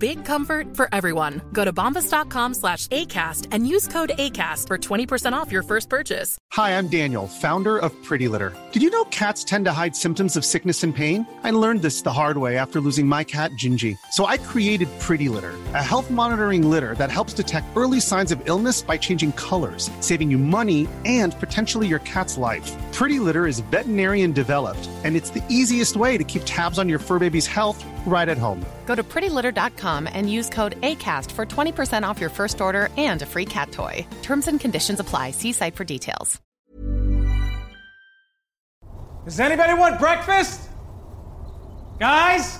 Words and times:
Big 0.00 0.24
comfort 0.24 0.74
for 0.74 0.88
everyone. 0.94 1.42
Go 1.52 1.62
to 1.62 1.74
bombas.com 1.74 2.54
slash 2.54 2.86
ACAST 2.86 3.48
and 3.52 3.68
use 3.68 3.86
code 3.86 4.12
ACAST 4.16 4.66
for 4.66 4.78
20% 4.78 5.34
off 5.34 5.52
your 5.52 5.62
first 5.62 5.90
purchase. 5.90 6.38
Hi, 6.52 6.70
I'm 6.70 6.88
Daniel, 6.88 7.28
founder 7.28 7.76
of 7.76 7.92
Pretty 8.02 8.26
Litter. 8.26 8.56
Did 8.72 8.82
you 8.82 8.88
know 8.88 9.04
cats 9.10 9.44
tend 9.44 9.66
to 9.66 9.72
hide 9.72 9.94
symptoms 9.94 10.38
of 10.38 10.44
sickness 10.44 10.82
and 10.82 10.96
pain? 10.96 11.26
I 11.44 11.50
learned 11.50 11.82
this 11.82 12.00
the 12.00 12.14
hard 12.14 12.38
way 12.38 12.56
after 12.56 12.80
losing 12.80 13.06
my 13.06 13.24
cat, 13.24 13.50
Gingy. 13.62 13.94
So 14.12 14.24
I 14.24 14.38
created 14.38 14.88
Pretty 15.00 15.28
Litter, 15.28 15.52
a 15.74 15.82
health 15.82 16.10
monitoring 16.10 16.70
litter 16.70 16.94
that 16.94 17.10
helps 17.10 17.34
detect 17.34 17.76
early 17.76 18.00
signs 18.00 18.32
of 18.32 18.40
illness 18.48 18.80
by 18.80 18.96
changing 18.96 19.32
colors, 19.32 19.90
saving 20.00 20.30
you 20.30 20.38
money 20.38 20.88
and 21.04 21.38
potentially 21.38 21.86
your 21.86 21.98
cat's 22.00 22.38
life. 22.38 22.74
Pretty 22.94 23.18
Litter 23.18 23.46
is 23.46 23.60
veterinarian 23.60 24.32
developed, 24.32 24.88
and 25.04 25.14
it's 25.14 25.28
the 25.28 25.44
easiest 25.50 25.94
way 25.98 26.16
to 26.16 26.24
keep 26.24 26.40
tabs 26.46 26.78
on 26.78 26.88
your 26.88 26.98
fur 26.98 27.18
baby's 27.18 27.46
health 27.46 27.84
right 28.06 28.30
at 28.30 28.38
home. 28.38 28.64
Go 28.86 28.94
to 28.94 29.04
prettylitter.com 29.04 29.89
and 30.12 30.30
use 30.30 30.50
code 30.50 30.80
ACAST 30.80 31.30
for 31.32 31.46
20% 31.46 32.02
off 32.02 32.20
your 32.20 32.30
first 32.30 32.60
order 32.60 32.88
and 32.96 33.22
a 33.22 33.26
free 33.26 33.46
cat 33.46 33.72
toy. 33.72 34.06
Terms 34.22 34.48
and 34.48 34.60
conditions 34.60 35.00
apply. 35.00 35.30
See 35.30 35.52
site 35.52 35.76
for 35.76 35.84
details. 35.84 36.40
Does 39.24 39.38
anybody 39.38 39.74
want 39.74 39.98
breakfast? 39.98 40.68
Guys, 41.98 42.58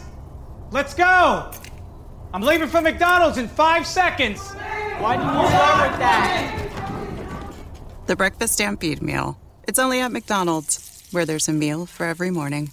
let's 0.70 0.94
go. 0.94 1.50
I'm 2.32 2.42
leaving 2.42 2.68
for 2.68 2.80
McDonald's 2.80 3.38
in 3.38 3.48
five 3.48 3.86
seconds. 3.86 4.40
Why 5.00 5.16
didn't 5.16 5.32
you 5.32 5.48
start 5.48 5.90
with 5.90 6.00
that? 6.00 6.66
The 8.06 8.16
Breakfast 8.16 8.52
Stampede 8.54 9.00
Meal. 9.00 9.40
It's 9.66 9.78
only 9.78 10.00
at 10.00 10.12
McDonald's, 10.12 11.08
where 11.12 11.24
there's 11.24 11.48
a 11.48 11.52
meal 11.52 11.86
for 11.86 12.04
every 12.04 12.30
morning. 12.30 12.70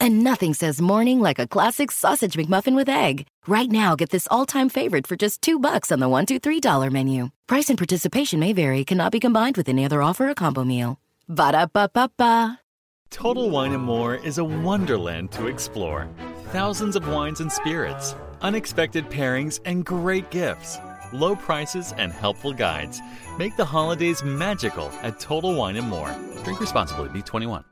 And 0.00 0.22
nothing 0.22 0.54
says 0.54 0.80
morning 0.80 1.18
like 1.18 1.38
a 1.38 1.46
classic 1.46 1.90
sausage 1.90 2.34
McMuffin 2.34 2.76
with 2.76 2.88
egg. 2.88 3.26
Right 3.46 3.70
now, 3.70 3.96
get 3.96 4.10
this 4.10 4.28
all-time 4.30 4.68
favorite 4.68 5.06
for 5.06 5.16
just 5.16 5.42
two 5.42 5.58
bucks 5.58 5.90
on 5.90 5.98
the 5.98 6.08
one, 6.08 6.26
two, 6.26 6.38
three 6.38 6.60
dollar 6.60 6.90
menu. 6.90 7.30
Price 7.46 7.68
and 7.68 7.78
participation 7.78 8.38
may 8.38 8.52
vary. 8.52 8.84
Cannot 8.84 9.12
be 9.12 9.20
combined 9.20 9.56
with 9.56 9.68
any 9.68 9.84
other 9.84 10.02
offer 10.02 10.28
or 10.28 10.34
combo 10.34 10.64
meal. 10.64 11.00
Ba 11.28 11.52
da 11.52 11.66
ba 11.66 11.90
ba 11.92 12.10
ba. 12.16 12.60
Total 13.10 13.48
Wine 13.50 13.72
and 13.72 13.82
More 13.82 14.16
is 14.16 14.38
a 14.38 14.44
wonderland 14.44 15.32
to 15.32 15.46
explore. 15.46 16.08
Thousands 16.52 16.94
of 16.94 17.08
wines 17.08 17.40
and 17.40 17.50
spirits, 17.50 18.14
unexpected 18.42 19.08
pairings, 19.08 19.60
and 19.64 19.84
great 19.84 20.30
gifts. 20.30 20.78
Low 21.12 21.34
prices 21.34 21.94
and 21.96 22.12
helpful 22.12 22.52
guides 22.52 23.00
make 23.38 23.56
the 23.56 23.64
holidays 23.64 24.22
magical 24.22 24.90
at 25.02 25.18
Total 25.18 25.54
Wine 25.54 25.76
and 25.76 25.88
More. 25.88 26.14
Drink 26.44 26.60
responsibly. 26.60 27.08
Be 27.08 27.22
21. 27.22 27.64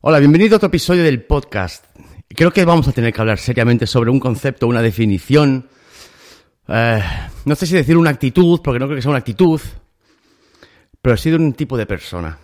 Hola, 0.00 0.20
bienvenido 0.20 0.54
a 0.54 0.58
otro 0.58 0.68
episodio 0.68 1.02
del 1.02 1.24
podcast. 1.24 1.84
Creo 2.28 2.52
que 2.52 2.64
vamos 2.64 2.86
a 2.86 2.92
tener 2.92 3.12
que 3.12 3.20
hablar 3.20 3.38
seriamente 3.38 3.84
sobre 3.84 4.10
un 4.10 4.20
concepto, 4.20 4.68
una 4.68 4.80
definición. 4.80 5.68
eh, 6.68 7.02
no 7.44 7.54
sé 7.56 7.66
si 7.66 7.74
decir 7.74 7.96
una 7.96 8.10
actitud, 8.10 8.60
porque 8.62 8.78
no 8.78 8.86
creo 8.86 8.94
que 8.94 9.02
sea 9.02 9.10
una 9.10 9.18
actitud, 9.18 9.60
pero 11.02 11.16
sí 11.16 11.30
de 11.30 11.36
un 11.36 11.52
tipo 11.52 11.76
de 11.76 11.86
persona. 11.86 12.38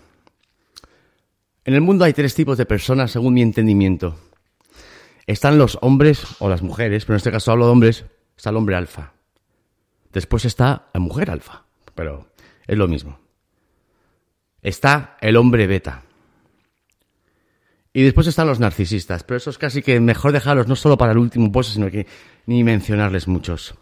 En 1.64 1.74
el 1.74 1.80
mundo 1.80 2.04
hay 2.04 2.12
tres 2.12 2.34
tipos 2.34 2.58
de 2.58 2.66
personas, 2.66 3.12
según 3.12 3.34
mi 3.34 3.42
entendimiento. 3.42 4.18
Están 5.24 5.56
los 5.56 5.78
hombres 5.80 6.26
o 6.40 6.48
las 6.48 6.62
mujeres, 6.62 7.04
pero 7.04 7.14
en 7.14 7.18
este 7.18 7.30
caso 7.30 7.52
hablo 7.52 7.66
de 7.66 7.72
hombres, 7.72 8.04
está 8.36 8.50
el 8.50 8.56
hombre 8.56 8.74
alfa. 8.74 9.12
Después 10.12 10.44
está 10.44 10.88
la 10.92 10.98
mujer 10.98 11.30
alfa, 11.30 11.66
pero 11.94 12.32
es 12.66 12.76
lo 12.76 12.88
mismo. 12.88 13.20
Está 14.60 15.18
el 15.20 15.36
hombre 15.36 15.68
beta. 15.68 16.03
Y 17.96 18.02
después 18.02 18.26
están 18.26 18.48
los 18.48 18.58
narcisistas, 18.58 19.22
pero 19.22 19.38
esos 19.38 19.56
casi 19.56 19.80
que 19.80 20.00
mejor 20.00 20.32
dejarlos 20.32 20.66
no 20.66 20.74
solo 20.74 20.98
para 20.98 21.12
el 21.12 21.18
último 21.18 21.52
puesto, 21.52 21.72
sino 21.72 21.88
que 21.92 22.06
ni 22.46 22.64
mencionarles 22.64 23.28
muchos. 23.28 23.76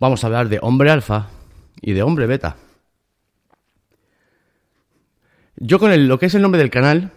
Vamos 0.00 0.24
a 0.24 0.26
hablar 0.26 0.48
de 0.48 0.58
hombre 0.60 0.90
alfa 0.90 1.28
y 1.80 1.92
de 1.92 2.02
hombre 2.02 2.26
beta. 2.26 2.56
Yo 5.56 5.78
con 5.78 5.92
el- 5.92 6.08
lo 6.08 6.18
que 6.18 6.26
es 6.26 6.34
el 6.34 6.42
nombre 6.42 6.58
del 6.60 6.70
canal, 6.70 7.12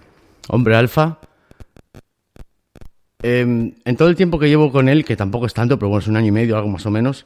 hombre 0.49 0.75
alfa, 0.75 1.19
em, 3.23 3.73
en 3.83 3.97
todo 3.97 4.09
el 4.09 4.15
tiempo 4.15 4.37
que 4.37 4.49
llevo 4.49 4.71
con 4.71 4.89
él, 4.89 5.03
que 5.05 5.15
tampoco 5.15 5.47
es 5.47 5.53
tanto, 5.55 5.79
pero 5.79 5.89
bueno, 5.89 6.01
es 6.01 6.07
un 6.07 6.17
año 6.17 6.27
y 6.27 6.31
medio, 6.31 6.57
algo 6.57 6.69
más 6.69 6.85
o 6.85 6.91
menos, 6.91 7.25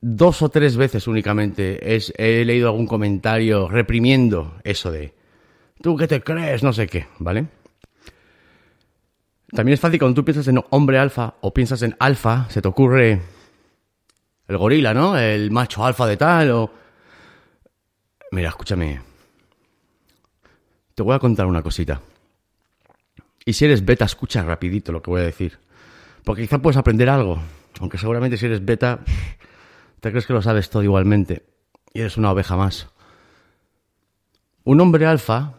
dos 0.00 0.42
o 0.42 0.48
tres 0.48 0.76
veces 0.76 1.06
únicamente 1.06 1.94
es- 1.94 2.12
he 2.16 2.44
leído 2.44 2.68
algún 2.68 2.86
comentario 2.88 3.68
reprimiendo 3.68 4.56
eso 4.64 4.90
de 4.90 5.14
¿Tú 5.82 5.96
qué 5.96 6.06
te 6.06 6.22
crees? 6.22 6.62
No 6.62 6.72
sé 6.72 6.86
qué, 6.86 7.08
¿vale? 7.18 7.46
También 9.50 9.74
es 9.74 9.80
fácil 9.80 9.98
cuando 9.98 10.14
tú 10.14 10.24
piensas 10.24 10.46
en 10.46 10.62
hombre 10.70 10.98
alfa 10.98 11.34
o 11.40 11.52
piensas 11.52 11.82
en 11.82 11.96
alfa, 11.98 12.46
se 12.48 12.62
te 12.62 12.68
ocurre 12.68 13.20
el 14.46 14.56
gorila, 14.56 14.94
¿no? 14.94 15.18
El 15.18 15.50
macho 15.50 15.84
alfa 15.84 16.06
de 16.06 16.16
tal 16.16 16.50
o... 16.52 16.70
Mira, 18.30 18.48
escúchame. 18.50 19.02
Te 20.94 21.02
voy 21.02 21.14
a 21.14 21.18
contar 21.18 21.46
una 21.46 21.62
cosita. 21.62 22.00
Y 23.44 23.52
si 23.52 23.64
eres 23.64 23.84
beta, 23.84 24.04
escucha 24.04 24.42
rapidito 24.44 24.92
lo 24.92 25.02
que 25.02 25.10
voy 25.10 25.20
a 25.20 25.24
decir. 25.24 25.58
Porque 26.24 26.42
quizá 26.42 26.60
puedes 26.60 26.76
aprender 26.76 27.10
algo. 27.10 27.42
Aunque 27.80 27.98
seguramente 27.98 28.36
si 28.36 28.46
eres 28.46 28.64
beta, 28.64 29.00
te 30.00 30.10
crees 30.10 30.26
que 30.26 30.32
lo 30.32 30.42
sabes 30.42 30.70
todo 30.70 30.84
igualmente. 30.84 31.44
Y 31.92 32.00
eres 32.00 32.16
una 32.16 32.30
oveja 32.30 32.56
más. 32.56 32.88
Un 34.64 34.80
hombre 34.80 35.06
alfa 35.06 35.54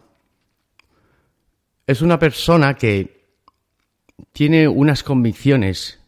es 1.86 2.00
una 2.02 2.18
persona 2.18 2.74
que 2.74 3.24
tiene 4.32 4.68
unas 4.68 5.02
convicciones 5.02 6.00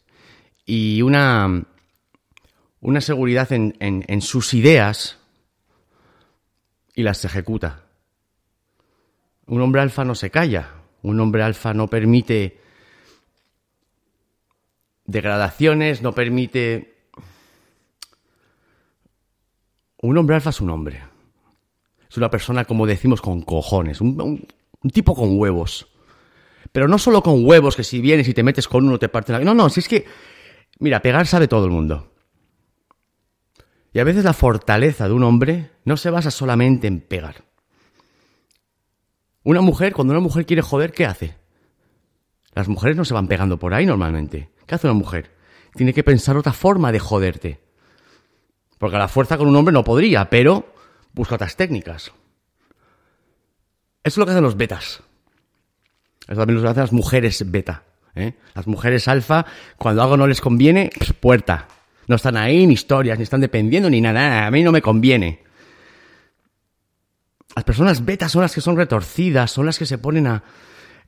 y 0.65 1.03
una, 1.03 1.65
una 2.81 3.01
seguridad 3.01 3.53
en, 3.53 3.77
en- 3.81 4.23
sus 4.23 4.55
ideas 4.55 5.19
y 6.95 7.03
las 7.03 7.25
ejecuta. 7.25 7.85
Un 9.47 9.61
hombre 9.61 9.81
alfa 9.83 10.05
no 10.05 10.15
se 10.15 10.31
calla. 10.31 10.71
Un 11.03 11.21
hombre 11.21 11.43
alfa 11.43 11.73
no 11.75 11.89
permite 11.89 12.59
degradaciones, 15.05 16.03
no 16.03 16.13
permite... 16.13 16.95
Un 20.03 20.19
hombre 20.19 20.37
alfa 20.37 20.51
es 20.51 20.61
un 20.61 20.71
hombre. 20.71 21.03
Es 22.09 22.17
una 22.17 22.31
persona, 22.31 22.65
como 22.65 22.87
decimos, 22.87 23.21
con 23.21 23.43
cojones. 23.43 24.01
Un, 24.01 24.21
un- 24.21 24.47
un 24.83 24.91
tipo 24.91 25.15
con 25.15 25.39
huevos. 25.39 25.89
Pero 26.73 26.89
no 26.89 26.99
solo 26.99 27.23
con 27.23 27.45
huevos, 27.45 27.77
que 27.77 27.85
si 27.85 28.01
vienes 28.01 28.29
y 28.29 28.35
te 28.35 28.43
metes 28.43 28.69
con 28.69 28.87
uno 28.87 28.99
te 28.99 29.09
parte 29.09 29.33
la... 29.33 29.41
No, 29.41 29.55
no, 29.55 29.69
si 29.71 29.81
es 29.81 29.89
que... 29.89 30.05
Mira, 30.79 31.01
pegar 31.01 31.27
sabe 31.27 31.49
todo 31.49 31.65
el 31.65 31.71
mundo. 31.71 32.13
Y 33.93 33.99
a 33.99 34.05
veces 34.05 34.25
la 34.25 34.35
fortaleza 34.35 35.09
de 35.09 35.15
un 35.15 35.23
hombre 35.23 35.71
no 35.85 35.97
se 35.97 36.11
basa 36.11 36.31
solamente 36.31 36.87
en 36.87 37.01
pegar. 37.01 37.45
Una 39.43 39.63
mujer, 39.63 39.95
cuando 39.95 40.13
una 40.13 40.21
mujer 40.21 40.45
quiere 40.45 40.61
joder, 40.61 40.93
¿qué 40.93 41.07
hace? 41.07 41.37
Las 42.53 42.69
mujeres 42.69 42.97
no 42.97 43.05
se 43.05 43.15
van 43.15 43.29
pegando 43.29 43.59
por 43.59 43.73
ahí 43.73 43.87
normalmente. 43.87 44.51
¿Qué 44.67 44.75
hace 44.75 44.87
una 44.87 44.95
mujer? 44.95 45.31
Tiene 45.75 45.95
que 45.95 46.05
pensar 46.05 46.37
otra 46.37 46.53
forma 46.53 46.93
de 46.93 46.99
joderte. 46.99 47.61
Porque 48.79 48.99
la 48.99 49.09
fuerza 49.09 49.39
con 49.39 49.49
un 49.49 49.57
hombre 49.57 49.73
no 49.73 49.85
podría, 49.85 50.29
pero 50.29 50.75
busca 51.15 51.37
otras 51.37 51.57
técnicas. 51.57 52.13
Es 54.07 54.17
lo 54.17 54.25
que 54.25 54.31
hacen 54.31 54.45
los 54.45 54.57
betas. 54.57 55.03
Eso 56.29 56.37
también 56.39 56.63
lo 56.63 56.71
hacen 56.71 56.81
las 56.81 56.93
mujeres 56.93 57.51
beta. 57.51 57.83
¿eh? 58.15 58.35
Las 58.55 58.69
mujeres 58.69 59.09
alfa, 59.09 59.45
cuando 59.79 60.01
algo 60.01 60.17
no 60.17 60.29
les 60.29 60.41
conviene, 60.41 60.91
puerta. 61.19 61.67
No 62.07 62.15
están 62.15 62.37
ahí 62.37 62.69
ni 62.69 62.75
historias, 62.75 63.19
ni 63.19 63.25
están 63.25 63.41
dependiendo, 63.41 63.91
ni 63.91 64.01
nada. 64.01 64.47
A 64.47 64.51
mí 64.53 64.63
no 64.63 64.71
me 64.71 64.81
conviene. 64.81 65.41
Las 67.57 67.65
personas 67.65 68.05
betas 68.05 68.31
son 68.31 68.43
las 68.43 68.55
que 68.55 68.61
son 68.61 68.77
retorcidas, 68.77 69.51
son 69.51 69.67
las 69.67 69.77
que 69.77 69.87
se 69.87 69.99
ponen 69.99 70.29
a 70.29 70.45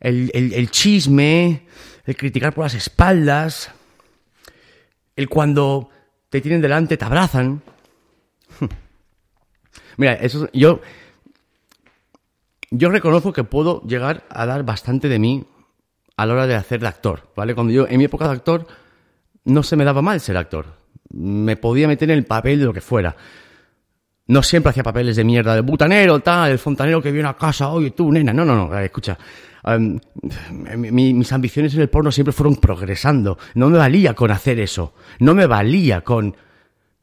el, 0.01 0.33
el 0.35 0.71
chisme, 0.73 1.69
el 2.05 2.17
criticar 2.17 2.53
por 2.53 2.65
las 2.65 2.75
espaldas, 2.75 3.71
el 5.15 5.29
cuando 5.29 5.91
te 6.31 6.41
tienen 6.41 6.61
delante 6.61 6.97
te 6.97 7.05
abrazan. 7.05 7.63
Mira, 9.97 10.15
eso 10.15 10.49
yo 10.53 10.81
yo 12.71 12.91
reconozco 12.91 13.33
que 13.33 13.45
puedo 13.45 13.83
llegar 13.83 14.25
a 14.31 14.47
dar 14.47 14.65
bastante 14.65 15.09
de 15.09 15.19
mí 15.19 15.47
a 16.17 16.27
la 16.27 16.35
hora 16.35 16.47
de 16.47 16.55
hacer 16.55 16.81
de 16.81 16.89
actor, 16.89 17.31
¿vale? 17.37 17.55
Cuando 17.55 17.73
yo 17.73 17.87
en 17.89 17.99
mi 17.99 18.05
época 18.05 18.27
de 18.27 18.33
actor 18.33 18.67
no 19.45 19.63
se 19.63 19.77
me 19.77 19.85
daba 19.85 20.03
mal 20.03 20.21
ser 20.21 20.37
actor. 20.37 20.67
Me 21.11 21.57
podía 21.57 21.89
meter 21.89 22.11
en 22.11 22.19
el 22.19 22.25
papel 22.27 22.59
de 22.59 22.67
lo 22.67 22.73
que 22.73 22.81
fuera. 22.81 23.17
No 24.27 24.43
siempre 24.43 24.71
hacía 24.71 24.83
papeles 24.83 25.17
de 25.17 25.25
mierda, 25.25 25.55
de 25.55 25.63
butanero, 25.63 26.21
tal, 26.21 26.51
el 26.51 26.59
fontanero 26.59 27.01
que 27.01 27.11
viene 27.11 27.29
a 27.29 27.35
casa, 27.35 27.69
oye, 27.69 27.93
tú, 27.93 28.13
nena. 28.13 28.35
No, 28.35 28.45
no, 28.45 28.69
no, 28.69 28.79
escucha. 28.79 29.17
Em, 29.65 29.99
mis 30.77 31.33
ambiciones 31.33 31.75
en 31.75 31.81
el 31.81 31.89
porno 31.89 32.13
siempre 32.13 32.33
fueron 32.33 32.57
progresando. 32.57 33.39
No 33.55 33.71
me 33.71 33.79
valía 33.79 34.15
con 34.15 34.31
hacer 34.31 34.61
eso. 34.61 34.95
No 35.21 35.35
me 35.35 35.47
valía 35.47 36.03
con... 36.03 36.37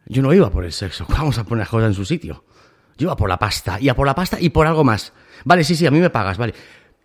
Yo 0.05 0.21
no 0.21 0.33
iba 0.33 0.51
por 0.51 0.65
el 0.65 0.71
sexo. 0.71 1.07
Vamos 1.09 1.37
a 1.39 1.43
poner 1.45 1.61
las 1.63 1.69
cosas 1.69 1.87
en 1.87 1.93
su 1.95 2.05
sitio. 2.05 2.43
Yo 2.97 3.07
iba 3.07 3.15
por 3.15 3.29
la 3.29 3.37
pasta. 3.37 3.79
Iba 3.79 3.93
por 3.93 4.07
la 4.07 4.15
pasta 4.15 4.39
y 4.39 4.49
por 4.49 4.67
algo 4.67 4.83
más. 4.83 5.13
Vale, 5.43 5.63
sí, 5.63 5.75
sí, 5.75 5.85
a 5.85 5.91
mí 5.91 5.99
me 5.99 6.09
pagas, 6.09 6.37
vale. 6.37 6.53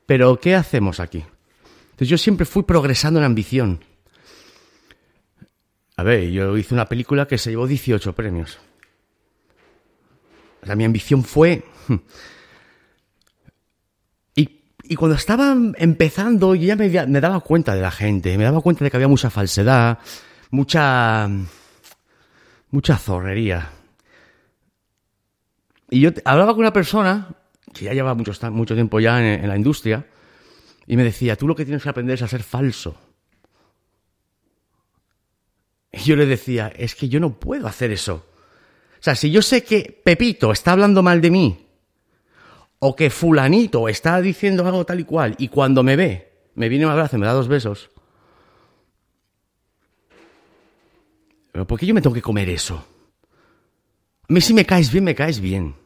Pero, 0.06 0.38
¿qué 0.38 0.54
hacemos 0.54 1.00
aquí? 1.00 1.24
Entonces 1.90 2.08
yo 2.08 2.18
siempre 2.18 2.46
fui 2.46 2.62
progresando 2.62 3.18
en 3.18 3.24
ambición. 3.24 3.84
A 5.96 6.02
ver, 6.02 6.30
yo 6.30 6.56
hice 6.56 6.74
una 6.74 6.86
película 6.86 7.26
que 7.26 7.36
se 7.36 7.50
llevó 7.50 7.66
18 7.66 8.14
premios. 8.14 8.58
O 10.62 10.66
sea, 10.66 10.76
mi 10.76 10.84
ambición 10.84 11.24
fue... 11.24 11.62
Y, 14.34 14.96
cuando 14.96 15.16
estaba 15.16 15.54
empezando, 15.76 16.56
yo 16.56 16.66
ya 16.66 16.74
me 16.74 17.20
daba 17.20 17.38
cuenta 17.38 17.76
de 17.76 17.80
la 17.80 17.92
gente, 17.92 18.36
me 18.36 18.42
daba 18.42 18.60
cuenta 18.60 18.82
de 18.82 18.90
que 18.90 18.96
había 18.96 19.06
mucha 19.06 19.30
falsedad, 19.30 19.98
mucha... 20.50 21.28
mucha 22.70 22.96
zorrería. 22.96 23.70
Y 25.90 26.00
yo 26.00 26.10
hablaba 26.24 26.52
con 26.52 26.60
una 26.60 26.72
persona 26.72 27.28
que 27.74 27.84
ya 27.84 27.92
lleva 27.92 28.14
mucho, 28.14 28.74
tiempo 28.74 29.00
ya 29.00 29.34
en, 29.34 29.48
la 29.48 29.56
industria 29.56 30.06
y 30.86 30.96
me 30.96 31.04
decía, 31.04 31.36
tú 31.36 31.46
lo 31.46 31.54
que 31.54 31.64
tienes 31.64 31.82
que 31.82 31.88
aprender 31.88 32.14
es 32.14 32.22
a 32.22 32.28
ser 32.28 32.42
falso. 32.42 32.96
Y 35.92 35.98
yo 35.98 36.16
le 36.16 36.26
decía, 36.26 36.72
es 36.76 36.94
que 36.94 37.08
yo 37.08 37.18
no 37.18 37.38
puedo 37.38 37.66
hacer 37.66 37.90
eso. 37.90 38.26
O 39.00 39.02
sea, 39.02 39.16
si 39.16 39.30
yo 39.30 39.42
sé 39.42 39.64
que 39.64 40.00
Pepito 40.04 40.52
está 40.52 40.72
hablando 40.72 41.02
mal 41.02 41.20
de 41.20 41.30
mí, 41.30 41.66
o 42.78 42.94
que 42.94 43.10
fulanito 43.10 43.88
está 43.88 44.20
diciendo 44.20 44.64
algo 44.66 44.86
tal 44.86 45.00
y 45.00 45.04
cual, 45.04 45.34
y 45.38 45.48
cuando 45.48 45.82
me 45.82 45.96
ve, 45.96 46.50
me 46.54 46.68
viene 46.68 46.86
un 46.86 46.92
abrazo 46.92 47.16
y 47.16 47.20
me 47.20 47.26
da 47.26 47.32
dos 47.32 47.48
besos, 47.48 47.90
¿pero 51.52 51.66
por 51.66 51.78
qué 51.78 51.86
yo 51.86 51.94
me 51.94 52.00
tengo 52.00 52.14
que 52.14 52.22
comer 52.22 52.48
eso? 52.48 52.84
A 54.28 54.32
mí 54.32 54.40
si 54.40 54.54
me 54.54 54.64
caes 54.64 54.92
bien, 54.92 55.04
me 55.04 55.14
caes 55.14 55.40
bien. 55.40 55.79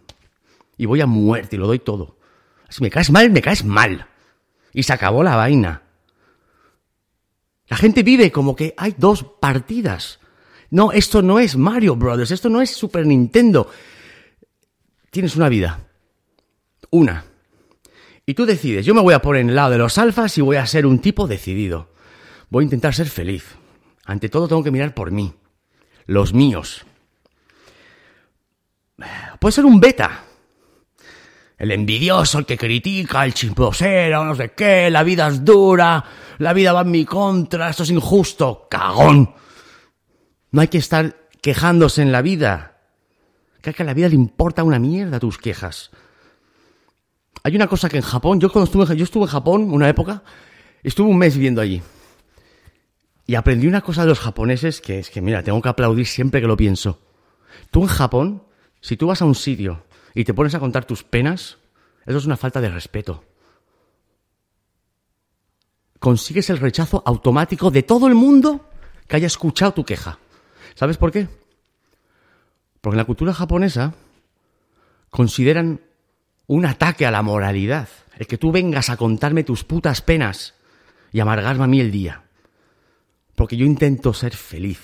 Y 0.76 0.86
voy 0.86 1.00
a 1.00 1.06
muerte 1.06 1.56
y 1.56 1.58
lo 1.58 1.66
doy 1.66 1.78
todo. 1.78 2.18
Si 2.68 2.82
me 2.82 2.90
caes 2.90 3.10
mal, 3.10 3.30
me 3.30 3.42
caes 3.42 3.64
mal. 3.64 4.06
Y 4.72 4.82
se 4.82 4.92
acabó 4.92 5.22
la 5.22 5.36
vaina. 5.36 5.82
La 7.68 7.76
gente 7.76 8.02
vive 8.02 8.30
como 8.30 8.56
que 8.56 8.74
hay 8.76 8.94
dos 8.96 9.24
partidas. 9.40 10.18
No, 10.70 10.92
esto 10.92 11.22
no 11.22 11.38
es 11.38 11.56
Mario 11.56 11.96
Brothers, 11.96 12.30
esto 12.30 12.48
no 12.48 12.60
es 12.60 12.70
Super 12.70 13.06
Nintendo. 13.06 13.70
Tienes 15.10 15.36
una 15.36 15.48
vida. 15.48 15.88
Una. 16.90 17.24
Y 18.26 18.34
tú 18.34 18.46
decides, 18.46 18.84
yo 18.84 18.94
me 18.94 19.02
voy 19.02 19.14
a 19.14 19.22
poner 19.22 19.42
en 19.42 19.50
el 19.50 19.56
lado 19.56 19.70
de 19.70 19.78
los 19.78 19.98
alfas 19.98 20.36
y 20.38 20.40
voy 20.40 20.56
a 20.56 20.66
ser 20.66 20.86
un 20.86 20.98
tipo 20.98 21.26
decidido. 21.26 21.90
Voy 22.50 22.62
a 22.62 22.64
intentar 22.64 22.94
ser 22.94 23.08
feliz. 23.08 23.56
Ante 24.04 24.28
todo 24.28 24.48
tengo 24.48 24.64
que 24.64 24.70
mirar 24.70 24.94
por 24.94 25.10
mí. 25.10 25.34
Los 26.06 26.34
míos. 26.34 26.84
Puede 29.40 29.52
ser 29.52 29.64
un 29.64 29.80
beta. 29.80 30.24
El 31.56 31.70
envidioso, 31.70 32.38
el 32.38 32.46
que 32.46 32.58
critica, 32.58 33.24
el 33.24 33.34
chismosero, 33.34 34.24
no 34.24 34.34
sé 34.34 34.52
qué, 34.52 34.90
la 34.90 35.02
vida 35.02 35.28
es 35.28 35.44
dura, 35.44 36.04
la 36.38 36.52
vida 36.52 36.72
va 36.72 36.80
en 36.80 36.90
mi 36.90 37.04
contra, 37.04 37.70
esto 37.70 37.84
es 37.84 37.90
injusto. 37.90 38.66
Cagón. 38.68 39.34
No 40.50 40.60
hay 40.60 40.68
que 40.68 40.78
estar 40.78 41.16
quejándose 41.40 42.02
en 42.02 42.12
la 42.12 42.22
vida. 42.22 42.78
Que 43.62 43.82
a 43.82 43.86
la 43.86 43.94
vida 43.94 44.08
le 44.08 44.14
importa 44.14 44.62
una 44.62 44.78
mierda 44.78 45.18
tus 45.18 45.38
quejas. 45.38 45.90
Hay 47.42 47.56
una 47.56 47.66
cosa 47.66 47.88
que 47.88 47.96
en 47.96 48.02
Japón, 48.02 48.40
yo 48.40 48.50
cuando 48.50 48.66
estuve, 48.66 48.96
yo 48.96 49.04
estuve 49.04 49.24
en 49.24 49.30
Japón 49.30 49.70
una 49.70 49.88
época, 49.88 50.22
estuve 50.82 51.08
un 51.08 51.18
mes 51.18 51.34
viviendo 51.34 51.60
allí. 51.60 51.82
Y 53.26 53.36
aprendí 53.36 53.66
una 53.66 53.80
cosa 53.80 54.02
de 54.02 54.08
los 54.08 54.20
japoneses 54.20 54.80
que 54.80 54.98
es 54.98 55.10
que, 55.10 55.22
mira, 55.22 55.42
tengo 55.42 55.62
que 55.62 55.68
aplaudir 55.68 56.06
siempre 56.06 56.40
que 56.40 56.46
lo 56.46 56.56
pienso. 56.56 57.00
Tú 57.70 57.82
en 57.82 57.88
Japón, 57.88 58.44
si 58.80 58.96
tú 58.96 59.06
vas 59.06 59.22
a 59.22 59.24
un 59.24 59.34
sitio 59.34 59.83
y 60.14 60.24
te 60.24 60.32
pones 60.32 60.54
a 60.54 60.60
contar 60.60 60.84
tus 60.84 61.02
penas, 61.02 61.58
eso 62.06 62.18
es 62.18 62.26
una 62.26 62.36
falta 62.36 62.60
de 62.60 62.70
respeto. 62.70 63.24
Consigues 65.98 66.50
el 66.50 66.58
rechazo 66.58 67.02
automático 67.04 67.70
de 67.70 67.82
todo 67.82 68.06
el 68.06 68.14
mundo 68.14 68.70
que 69.08 69.16
haya 69.16 69.26
escuchado 69.26 69.74
tu 69.74 69.84
queja. 69.84 70.18
¿Sabes 70.74 70.96
por 70.96 71.10
qué? 71.10 71.28
Porque 72.80 72.94
en 72.94 72.98
la 72.98 73.06
cultura 73.06 73.32
japonesa 73.32 73.94
consideran 75.10 75.80
un 76.46 76.66
ataque 76.66 77.06
a 77.06 77.10
la 77.10 77.22
moralidad 77.22 77.88
el 78.18 78.26
que 78.26 78.38
tú 78.38 78.52
vengas 78.52 78.90
a 78.90 78.96
contarme 78.96 79.44
tus 79.44 79.64
putas 79.64 80.02
penas 80.02 80.54
y 81.10 81.20
amargarme 81.20 81.64
a 81.64 81.68
mí 81.68 81.80
el 81.80 81.90
día. 81.90 82.24
Porque 83.34 83.56
yo 83.56 83.64
intento 83.64 84.12
ser 84.12 84.36
feliz. 84.36 84.80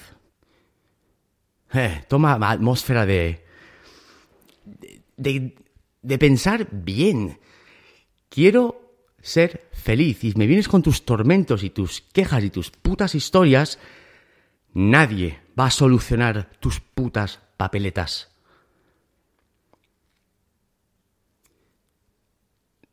Eh, 1.73 2.05
toma 2.09 2.33
atmósfera 2.33 3.07
de, 3.07 3.45
de, 5.21 6.19
pensar 6.19 6.69
bien. 6.71 7.39
Quiero 8.29 8.95
ser 9.21 9.69
feliz 9.73 10.25
y 10.25 10.33
me 10.35 10.47
vienes 10.47 10.69
con 10.69 10.83
tus 10.83 11.05
tormentos 11.05 11.63
y 11.63 11.71
tus 11.71 12.01
quejas 12.01 12.43
y 12.45 12.51
tus 12.51 12.71
putas 12.71 13.15
historias, 13.15 13.79
nadie 14.73 15.41
va 15.59 15.67
a 15.67 15.71
solucionar 15.71 16.51
tus 16.59 16.81
putas 16.81 17.41
papeletas. 17.57 18.31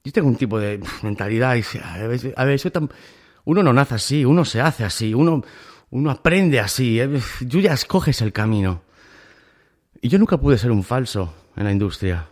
Yo 0.03 0.11
tengo 0.11 0.27
un 0.27 0.37
tipo 0.37 0.59
de 0.59 0.81
mentalidad 1.03 1.55
y 1.55 1.63
a 2.35 2.45
ver, 2.45 2.59
uno 3.45 3.63
no 3.63 3.73
nace 3.73 3.95
así, 3.95 4.25
uno 4.25 4.43
se 4.45 4.61
hace 4.61 4.83
así, 4.83 5.13
uno, 5.13 5.43
uno 5.91 6.11
aprende 6.11 6.59
así, 6.59 6.99
¿eh? 6.99 7.09
tú 7.49 7.59
ya 7.59 7.73
escoges 7.73 8.21
el 8.21 8.33
camino. 8.33 8.81
Y 10.01 10.09
yo 10.09 10.19
nunca 10.19 10.37
pude 10.37 10.57
ser 10.57 10.71
un 10.71 10.83
falso 10.83 11.33
en 11.57 11.65
la 11.65 11.71
industria. 11.71 12.27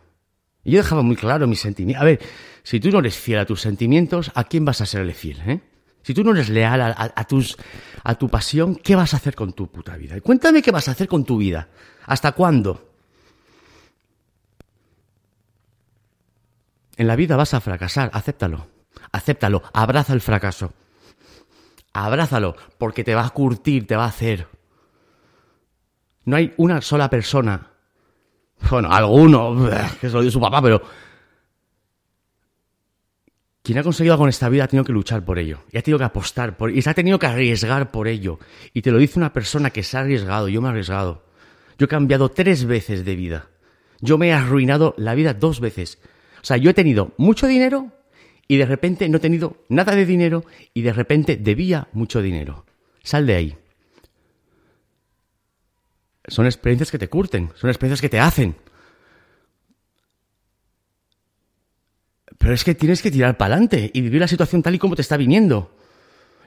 Y 0.63 0.71
yo 0.71 0.77
dejaba 0.77 1.01
muy 1.01 1.15
claro 1.15 1.47
mis 1.47 1.59
sentimientos. 1.59 2.01
A 2.01 2.05
ver, 2.05 2.19
si 2.63 2.79
tú 2.79 2.89
no 2.89 2.99
eres 2.99 3.17
fiel 3.17 3.39
a 3.39 3.45
tus 3.45 3.61
sentimientos, 3.61 4.31
¿a 4.33 4.45
quién 4.45 4.65
vas 4.65 4.81
a 4.81 4.85
serle 4.85 5.13
fiel? 5.13 5.41
Eh? 5.45 5.59
Si 6.01 6.13
tú 6.13 6.23
no 6.23 6.31
eres 6.31 6.49
leal 6.49 6.81
a, 6.81 7.23
tus, 7.25 7.57
a 8.03 8.15
tu 8.15 8.29
pasión, 8.29 8.75
¿qué 8.75 8.95
vas 8.95 9.13
a 9.13 9.17
hacer 9.17 9.35
con 9.35 9.53
tu 9.53 9.67
puta 9.71 9.97
vida? 9.97 10.19
cuéntame 10.21 10.61
qué 10.61 10.71
vas 10.71 10.87
a 10.87 10.91
hacer 10.91 11.07
con 11.07 11.25
tu 11.25 11.37
vida. 11.37 11.67
¿Hasta 12.05 12.31
cuándo? 12.31 12.91
En 16.97 17.07
la 17.07 17.15
vida 17.15 17.35
vas 17.35 17.53
a 17.53 17.59
fracasar, 17.59 18.09
acéptalo. 18.13 18.67
Acéptalo, 19.11 19.63
abraza 19.73 20.13
el 20.13 20.21
fracaso. 20.21 20.73
Abrázalo, 21.93 22.55
porque 22.77 23.03
te 23.03 23.15
va 23.15 23.25
a 23.25 23.29
curtir, 23.29 23.87
te 23.87 23.95
va 23.95 24.05
a 24.05 24.09
hacer. 24.09 24.47
No 26.25 26.35
hay 26.35 26.53
una 26.57 26.81
sola 26.81 27.09
persona. 27.09 27.74
Bueno, 28.69 28.91
alguno, 28.91 29.69
que 30.01 30.07
se 30.07 30.13
lo 30.15 30.21
dio 30.21 30.31
su 30.31 30.39
papá, 30.39 30.61
pero 30.61 30.81
quien 33.65 33.79
ha 33.79 33.83
conseguido 33.83 34.13
algo 34.13 34.25
en 34.25 34.29
esta 34.29 34.47
vida 34.47 34.65
ha 34.65 34.67
tenido 34.67 34.85
que 34.85 34.93
luchar 34.93 35.25
por 35.25 35.39
ello. 35.39 35.63
Y 35.71 35.77
ha 35.79 35.81
tenido 35.81 35.97
que 35.97 36.05
apostar 36.05 36.55
por 36.55 36.69
Y 36.69 36.83
se 36.83 36.89
ha 36.91 36.93
tenido 36.93 37.17
que 37.17 37.25
arriesgar 37.25 37.89
por 37.89 38.07
ello. 38.07 38.37
Y 38.73 38.83
te 38.83 38.91
lo 38.91 38.99
dice 38.99 39.17
una 39.17 39.33
persona 39.33 39.71
que 39.71 39.81
se 39.81 39.97
ha 39.97 40.01
arriesgado. 40.01 40.47
Yo 40.47 40.61
me 40.61 40.67
he 40.67 40.71
arriesgado. 40.71 41.23
Yo 41.79 41.85
he 41.85 41.87
cambiado 41.87 42.29
tres 42.29 42.65
veces 42.65 43.03
de 43.05 43.15
vida. 43.15 43.47
Yo 44.01 44.19
me 44.19 44.27
he 44.27 44.33
arruinado 44.33 44.93
la 44.97 45.15
vida 45.15 45.33
dos 45.33 45.59
veces. 45.59 45.97
O 46.43 46.45
sea, 46.45 46.57
yo 46.57 46.69
he 46.69 46.75
tenido 46.75 47.13
mucho 47.17 47.47
dinero 47.47 47.91
y 48.47 48.57
de 48.57 48.67
repente 48.67 49.09
no 49.09 49.17
he 49.17 49.19
tenido 49.21 49.57
nada 49.67 49.95
de 49.95 50.05
dinero 50.05 50.45
y 50.75 50.83
de 50.83 50.93
repente 50.93 51.35
debía 51.35 51.87
mucho 51.91 52.21
dinero. 52.21 52.65
Sal 53.01 53.25
de 53.25 53.35
ahí. 53.35 53.57
Son 56.27 56.45
experiencias 56.45 56.91
que 56.91 56.99
te 56.99 57.09
curten, 57.09 57.51
son 57.55 57.69
experiencias 57.69 58.01
que 58.01 58.09
te 58.09 58.19
hacen. 58.19 58.55
Pero 62.37 62.53
es 62.53 62.63
que 62.63 62.75
tienes 62.75 63.01
que 63.01 63.11
tirar 63.11 63.37
para 63.37 63.55
adelante 63.55 63.91
y 63.93 64.01
vivir 64.01 64.21
la 64.21 64.27
situación 64.27 64.61
tal 64.61 64.75
y 64.75 64.79
como 64.79 64.95
te 64.95 65.01
está 65.01 65.17
viniendo. 65.17 65.75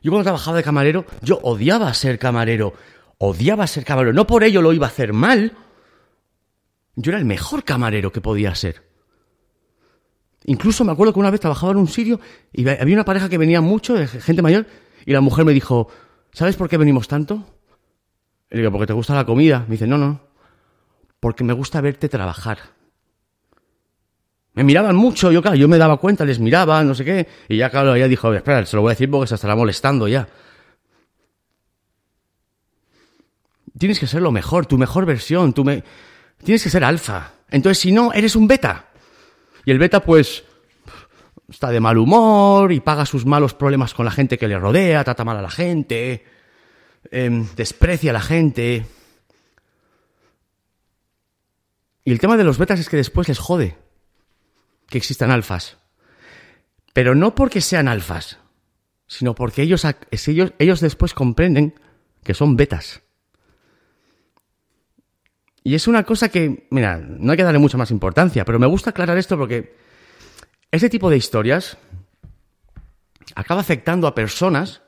Yo 0.03 0.11
cuando 0.11 0.25
trabajaba 0.25 0.57
de 0.57 0.63
camarero, 0.63 1.05
yo 1.23 1.39
odiaba 1.43 1.93
ser 1.95 2.19
camarero. 2.19 2.75
Odiaba 3.19 3.67
ser 3.67 3.85
camarero. 3.85 4.13
No 4.13 4.27
por 4.27 4.45
ello 4.45 4.63
lo 4.63 4.73
iba 4.73 4.87
a 4.87 4.91
hacer 4.91 5.13
mal. 5.13 5.53
Yo 6.95 7.11
era 7.11 7.19
el 7.19 7.25
mejor 7.25 7.65
camarero 7.65 8.13
que 8.13 8.21
podía 8.21 8.55
ser. 8.55 8.83
Incluso 10.45 10.85
me 10.85 10.93
acuerdo 10.93 11.13
que 11.13 11.21
una 11.21 11.31
vez 11.31 11.41
trabajaba 11.41 11.73
en 11.73 11.79
un 11.79 11.89
sitio 11.89 12.21
y 12.53 12.69
había 12.69 12.95
una 12.95 13.05
pareja 13.05 13.29
que 13.29 13.39
venía 13.39 13.61
mucho, 13.61 13.97
gente 14.07 14.41
mayor, 14.41 14.67
y 15.05 15.13
la 15.13 15.21
mujer 15.21 15.45
me 15.45 15.53
dijo, 15.53 15.89
¿sabes 16.33 16.57
por 16.57 16.69
qué 16.69 16.77
venimos 16.77 17.09
tanto? 17.09 17.45
Le 18.51 18.59
digo, 18.59 18.73
porque 18.73 18.87
te 18.87 18.93
gusta 18.93 19.15
la 19.15 19.27
comida. 19.27 19.65
Me 19.67 19.73
dice, 19.73 19.87
no, 19.87 19.99
no, 19.99 20.21
porque 21.21 21.45
me 21.45 21.53
gusta 21.53 21.81
verte 21.81 22.09
trabajar. 22.09 22.59
Me 24.55 24.65
miraban 24.65 24.97
mucho, 24.97 25.31
yo 25.31 25.41
claro, 25.41 25.57
yo 25.57 25.69
me 25.69 25.79
daba 25.79 25.99
cuenta, 25.99 26.25
les 26.25 26.41
miraba, 26.41 26.83
no 26.83 26.95
sé 26.95 27.05
qué, 27.05 27.29
y 27.49 27.59
ya 27.59 27.71
claro, 27.71 27.95
ella 27.95 28.09
dijo, 28.09 28.33
espera, 28.35 28.67
se 28.67 28.75
lo 28.75 28.83
voy 28.83 28.91
a 28.91 28.95
decir 28.95 29.09
porque 29.09 29.29
se 29.29 29.37
estará 29.37 29.55
molestando 29.55 30.09
ya. 30.09 30.29
Tienes 33.79 34.01
que 34.01 34.09
ser 34.09 34.21
lo 34.21 34.33
mejor, 34.33 34.67
tu 34.67 34.77
mejor 34.77 35.07
versión, 35.07 35.53
tú 35.53 35.65
me... 35.65 35.85
tienes 36.43 36.65
que 36.65 36.71
ser 36.71 36.83
alfa. 36.83 37.35
Entonces, 37.51 37.79
si 37.79 37.93
no, 37.93 38.13
eres 38.13 38.35
un 38.35 38.49
beta. 38.49 38.87
Y 39.65 39.71
el 39.71 39.79
beta, 39.79 40.01
pues, 40.01 40.43
está 41.49 41.71
de 41.71 41.79
mal 41.79 41.97
humor 41.97 42.73
y 42.73 42.81
paga 42.81 43.07
sus 43.07 43.25
malos 43.25 43.55
problemas 43.55 43.95
con 43.95 44.05
la 44.05 44.11
gente 44.11 44.39
que 44.39 44.49
le 44.49 44.59
rodea, 44.59 45.05
trata 45.05 45.25
mal 45.25 45.37
a 45.37 45.43
la 45.43 45.51
gente, 45.51 46.25
em, 47.11 47.47
desprecia 47.57 48.11
a 48.11 48.15
la 48.15 48.21
gente. 48.21 48.87
Y 52.05 52.13
el 52.13 52.21
tema 52.21 52.37
de 52.37 52.45
los 52.45 52.59
betas 52.59 52.81
es 52.81 52.89
que 52.89 52.97
después 52.97 53.29
les 53.29 53.39
jode 53.39 53.77
que 54.89 54.99
existan 54.99 55.31
alfas. 55.31 55.77
Pero 56.93 57.15
no 57.15 57.35
porque 57.35 57.61
sean 57.61 57.89
alfas, 57.89 58.39
sino 59.07 59.35
porque 59.35 59.63
ellos, 59.63 59.87
ellos, 60.11 60.53
ellos 60.59 60.81
después 60.81 61.15
comprenden 61.15 61.75
que 62.25 62.35
son 62.35 62.57
betas. 62.57 63.03
Y 65.63 65.75
es 65.75 65.87
una 65.87 66.05
cosa 66.05 66.31
que, 66.31 66.67
mira, 66.71 66.97
no 66.99 67.31
hay 67.31 67.37
que 67.37 67.45
darle 67.45 67.59
mucha 67.59 67.77
más 67.77 67.91
importancia, 67.91 68.45
pero 68.45 68.59
me 68.59 68.67
gusta 68.67 68.91
aclarar 68.91 69.19
esto 69.19 69.37
porque 69.37 69.77
ese 70.71 70.89
tipo 70.89 71.11
de 71.11 71.19
historias 71.19 71.77
acaba 73.35 73.61
afectando 73.61 74.07
a 74.07 74.15
personas 74.15 74.83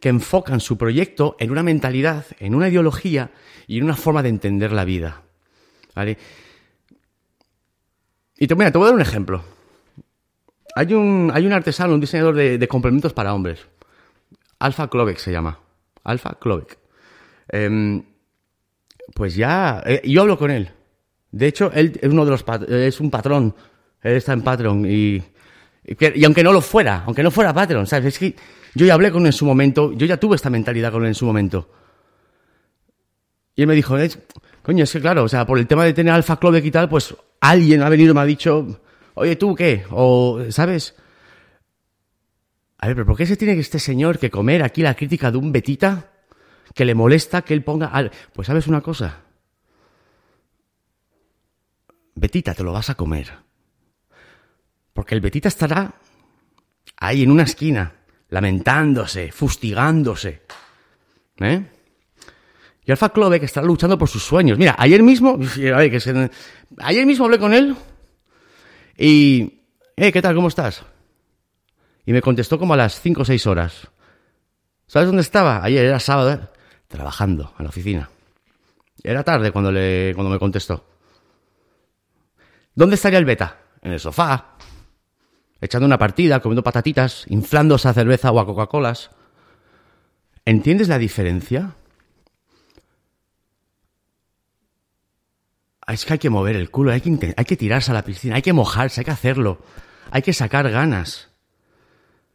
que 0.00 0.08
enfocan 0.08 0.60
su 0.60 0.78
proyecto 0.78 1.36
en 1.38 1.50
una 1.50 1.62
mentalidad, 1.62 2.26
en 2.38 2.54
una 2.54 2.68
ideología 2.68 3.30
y 3.66 3.78
en 3.78 3.84
una 3.84 3.96
forma 3.96 4.22
de 4.22 4.28
entender 4.28 4.72
la 4.72 4.84
vida. 4.84 5.22
¿Vale? 5.94 6.16
Y 8.38 8.46
te, 8.46 8.54
mira, 8.54 8.70
te 8.70 8.78
voy 8.78 8.86
a 8.86 8.90
dar 8.90 8.94
un 8.94 9.02
ejemplo. 9.02 9.42
Hay 10.76 10.94
un, 10.94 11.30
hay 11.34 11.44
un 11.44 11.52
artesano, 11.52 11.94
un 11.94 12.00
diseñador 12.00 12.36
de, 12.36 12.68
complementos 12.68 13.12
para 13.12 13.34
hombres. 13.34 13.66
Alfa 14.60 14.88
Klovek 14.88 15.18
se 15.18 15.32
llama. 15.32 15.58
Alfa 16.04 16.38
Klovek. 16.38 16.78
Em, 17.48 18.04
pues 19.14 19.34
ya, 19.34 19.82
eh, 19.84 20.02
yo 20.04 20.22
hablo 20.22 20.38
con 20.38 20.50
él. 20.50 20.70
De 21.32 21.46
hecho, 21.46 21.72
él 21.72 21.98
es 22.00 22.08
uno 22.08 22.24
de 22.24 22.30
los 22.30 22.44
es 22.68 23.00
un 23.00 23.10
patrón. 23.10 23.54
Él 24.02 24.16
está 24.16 24.32
en 24.32 24.42
Patreon 24.42 24.86
y, 24.86 25.22
y, 25.84 26.24
aunque 26.24 26.44
no 26.44 26.52
lo 26.52 26.60
fuera, 26.60 27.02
aunque 27.06 27.22
no 27.22 27.30
fuera 27.30 27.52
Patreon, 27.52 27.86
¿sabes? 27.86 28.14
Es 28.14 28.18
que 28.18 28.36
yo 28.78 28.86
ya 28.86 28.94
hablé 28.94 29.10
con 29.10 29.22
él 29.22 29.26
en 29.26 29.32
su 29.32 29.44
momento, 29.44 29.92
yo 29.92 30.06
ya 30.06 30.16
tuve 30.16 30.36
esta 30.36 30.50
mentalidad 30.50 30.92
con 30.92 31.02
él 31.02 31.08
en 31.08 31.14
su 31.14 31.26
momento. 31.26 31.68
Y 33.54 33.62
él 33.62 33.68
me 33.68 33.74
dijo, 33.74 33.96
coño, 34.62 34.84
es 34.84 34.92
que 34.92 35.00
claro, 35.00 35.24
o 35.24 35.28
sea, 35.28 35.44
por 35.44 35.58
el 35.58 35.66
tema 35.66 35.84
de 35.84 35.92
tener 35.92 36.12
Alpha 36.12 36.38
Club 36.38 36.56
y 36.56 36.70
tal, 36.70 36.88
pues 36.88 37.14
alguien 37.40 37.82
ha 37.82 37.88
venido 37.88 38.12
y 38.12 38.14
me 38.14 38.20
ha 38.20 38.24
dicho, 38.24 38.80
oye, 39.14 39.36
¿tú 39.36 39.54
qué? 39.54 39.84
O, 39.90 40.40
¿sabes? 40.50 40.94
A 42.78 42.86
ver, 42.86 42.96
pero 42.96 43.06
¿por 43.06 43.16
qué 43.16 43.26
se 43.26 43.36
tiene 43.36 43.54
que 43.54 43.60
este 43.60 43.80
señor 43.80 44.18
que 44.18 44.30
comer 44.30 44.62
aquí 44.62 44.82
la 44.82 44.94
crítica 44.94 45.30
de 45.32 45.38
un 45.38 45.50
betita? 45.50 46.12
que 46.78 46.84
le 46.84 46.94
molesta 46.94 47.42
que 47.42 47.54
él 47.54 47.64
ponga... 47.64 47.90
Pues 48.32 48.46
sabes 48.46 48.68
una 48.68 48.80
cosa. 48.80 49.22
Betita, 52.14 52.54
te 52.54 52.62
lo 52.62 52.72
vas 52.72 52.88
a 52.90 52.94
comer. 52.94 53.32
Porque 54.92 55.16
el 55.16 55.20
Betita 55.20 55.48
estará 55.48 55.94
ahí 56.96 57.24
en 57.24 57.32
una 57.32 57.44
esquina, 57.44 57.94
lamentándose, 58.28 59.32
fustigándose. 59.32 60.42
¿Eh? 61.40 61.62
Y 62.84 62.90
Alfa 62.90 63.10
Clove 63.10 63.38
que 63.38 63.46
estará 63.46 63.66
luchando 63.66 63.98
por 63.98 64.08
sus 64.08 64.22
sueños. 64.22 64.58
Mira, 64.58 64.74
ayer 64.78 65.02
mismo, 65.02 65.38
ayer 66.78 67.06
mismo 67.06 67.26
hablé 67.26 67.38
con 67.38 67.52
él 67.52 67.76
y, 68.96 69.62
eh, 69.96 70.10
¿qué 70.10 70.22
tal? 70.22 70.34
¿Cómo 70.34 70.48
estás? 70.48 70.84
Y 72.06 72.12
me 72.12 72.22
contestó 72.22 72.58
como 72.58 72.74
a 72.74 72.76
las 72.76 73.00
5 73.00 73.22
o 73.22 73.24
6 73.24 73.46
horas. 73.46 73.88
¿Sabes 74.86 75.06
dónde 75.06 75.22
estaba? 75.22 75.62
Ayer 75.62 75.84
era 75.84 76.00
sábado 76.00 76.50
trabajando 76.88 77.52
en 77.58 77.64
la 77.64 77.68
oficina. 77.68 78.08
Era 79.02 79.22
tarde 79.22 79.52
cuando, 79.52 79.70
le, 79.70 80.12
cuando 80.14 80.30
me 80.30 80.38
contestó. 80.38 80.84
¿Dónde 82.74 82.94
estaría 82.94 83.18
el 83.18 83.26
beta? 83.26 83.58
En 83.82 83.92
el 83.92 84.00
sofá, 84.00 84.56
echando 85.60 85.86
una 85.86 85.98
partida, 85.98 86.40
comiendo 86.40 86.62
patatitas, 86.62 87.24
inflándose 87.28 87.88
a 87.88 87.94
cerveza 87.94 88.30
o 88.30 88.40
a 88.40 88.46
Coca-Colas. 88.46 89.10
¿Entiendes 90.44 90.88
la 90.88 90.98
diferencia? 90.98 91.74
Ah, 95.86 95.94
es 95.94 96.04
que 96.04 96.14
hay 96.14 96.18
que 96.18 96.30
mover 96.30 96.56
el 96.56 96.70
culo, 96.70 96.92
hay 96.92 97.00
que, 97.00 97.34
hay 97.36 97.44
que 97.44 97.56
tirarse 97.56 97.90
a 97.90 97.94
la 97.94 98.04
piscina, 98.04 98.36
hay 98.36 98.42
que 98.42 98.52
mojarse, 98.52 99.00
hay 99.00 99.04
que 99.04 99.10
hacerlo, 99.10 99.58
hay 100.10 100.22
que 100.22 100.32
sacar 100.32 100.70
ganas. 100.70 101.28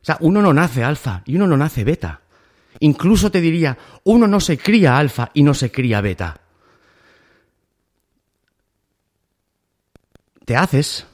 O 0.02 0.06
sea, 0.06 0.18
uno 0.22 0.42
no 0.42 0.54
nace 0.54 0.84
alfa 0.84 1.22
y 1.26 1.36
uno 1.36 1.48
no 1.48 1.56
nace 1.56 1.84
beta. 1.84 2.22
Incluso 2.80 3.32
te 3.32 3.42
diría, 3.42 3.78
uno 4.04 4.28
no 4.28 4.40
se 4.40 4.58
cría 4.58 4.98
alfa 4.98 5.30
y 5.34 5.44
no 5.44 5.54
se 5.54 5.72
cría 5.72 6.02
beta. 6.02 6.42
Te 10.46 10.58
haces, 10.58 11.06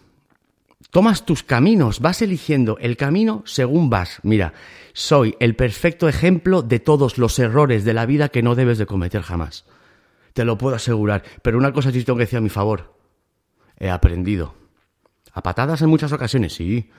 tomas 0.92 1.26
tus 1.26 1.44
caminos, 1.44 2.00
vas 2.00 2.22
eligiendo 2.22 2.78
el 2.80 2.98
camino 2.98 3.44
según 3.46 3.90
vas. 3.90 4.20
Mira, 4.24 4.54
soy 4.94 5.36
el 5.40 5.56
perfecto 5.56 6.08
ejemplo 6.10 6.62
de 6.62 6.80
todos 6.80 7.18
los 7.18 7.38
errores 7.40 7.86
de 7.86 7.94
la 7.94 8.06
vida 8.06 8.30
que 8.30 8.42
no 8.42 8.56
debes 8.56 8.78
de 8.78 8.86
cometer 8.86 9.22
jamás. 9.22 9.66
Te 10.34 10.46
lo 10.46 10.58
puedo 10.58 10.76
asegurar. 10.76 11.24
Pero 11.42 11.58
una 11.58 11.74
cosa 11.74 11.92
sí 11.92 12.04
tengo 12.04 12.18
que 12.18 12.24
decir 12.24 12.38
a 12.38 12.42
mi 12.42 12.50
favor. 12.50 12.96
He 13.78 13.90
aprendido. 13.90 14.56
A 15.32 15.44
patadas 15.44 15.82
en 15.82 15.90
muchas 15.90 16.12
ocasiones, 16.12 16.54
sí. 16.54 16.90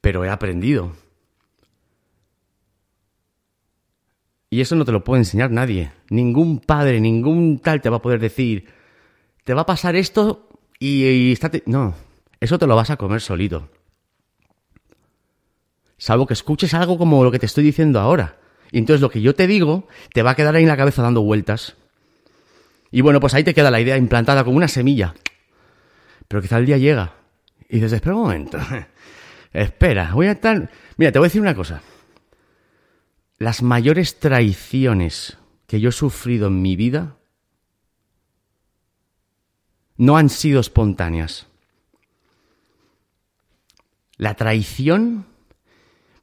Pero 0.00 0.24
he 0.24 0.30
aprendido. 0.30 0.92
Y 4.50 4.60
eso 4.60 4.76
no 4.76 4.84
te 4.84 4.92
lo 4.92 5.04
puede 5.04 5.20
enseñar 5.20 5.50
nadie. 5.50 5.92
Ningún 6.10 6.60
padre, 6.60 7.00
ningún 7.00 7.58
tal 7.58 7.80
te 7.80 7.90
va 7.90 7.98
a 7.98 8.02
poder 8.02 8.20
decir, 8.20 8.66
te 9.44 9.54
va 9.54 9.62
a 9.62 9.66
pasar 9.66 9.96
esto 9.96 10.48
y, 10.78 11.32
estate... 11.32 11.62
No, 11.66 11.94
eso 12.40 12.58
te 12.58 12.66
lo 12.66 12.76
vas 12.76 12.90
a 12.90 12.96
comer 12.96 13.20
solito. 13.20 13.68
Salvo 15.96 16.26
que 16.26 16.34
escuches 16.34 16.74
algo 16.74 16.96
como 16.98 17.24
lo 17.24 17.30
que 17.30 17.38
te 17.38 17.46
estoy 17.46 17.64
diciendo 17.64 18.00
ahora. 18.00 18.38
Y 18.70 18.78
entonces 18.78 19.00
lo 19.00 19.10
que 19.10 19.20
yo 19.20 19.34
te 19.34 19.46
digo 19.46 19.88
te 20.12 20.22
va 20.22 20.30
a 20.30 20.34
quedar 20.34 20.54
ahí 20.54 20.62
en 20.62 20.68
la 20.68 20.76
cabeza 20.76 21.02
dando 21.02 21.22
vueltas. 21.22 21.76
Y 22.90 23.00
bueno, 23.00 23.20
pues 23.20 23.34
ahí 23.34 23.44
te 23.44 23.54
queda 23.54 23.70
la 23.70 23.80
idea 23.80 23.96
implantada 23.96 24.44
como 24.44 24.56
una 24.56 24.68
semilla. 24.68 25.14
Pero 26.28 26.40
quizá 26.40 26.58
el 26.58 26.66
día 26.66 26.78
llega. 26.78 27.14
Y 27.68 27.76
dices, 27.76 27.92
espera 27.92 28.14
un 28.14 28.22
momento. 28.22 28.58
espera, 29.52 30.12
voy 30.14 30.26
a 30.26 30.32
estar... 30.32 30.70
Mira, 30.96 31.12
te 31.12 31.18
voy 31.18 31.26
a 31.26 31.28
decir 31.30 31.40
una 31.40 31.54
cosa 31.54 31.82
las 33.38 33.62
mayores 33.62 34.18
traiciones 34.18 35.38
que 35.66 35.80
yo 35.80 35.90
he 35.90 35.92
sufrido 35.92 36.48
en 36.48 36.60
mi 36.60 36.76
vida 36.76 37.16
no 39.96 40.16
han 40.16 40.28
sido 40.28 40.60
espontáneas. 40.60 41.46
La 44.18 44.34
traición 44.34 45.26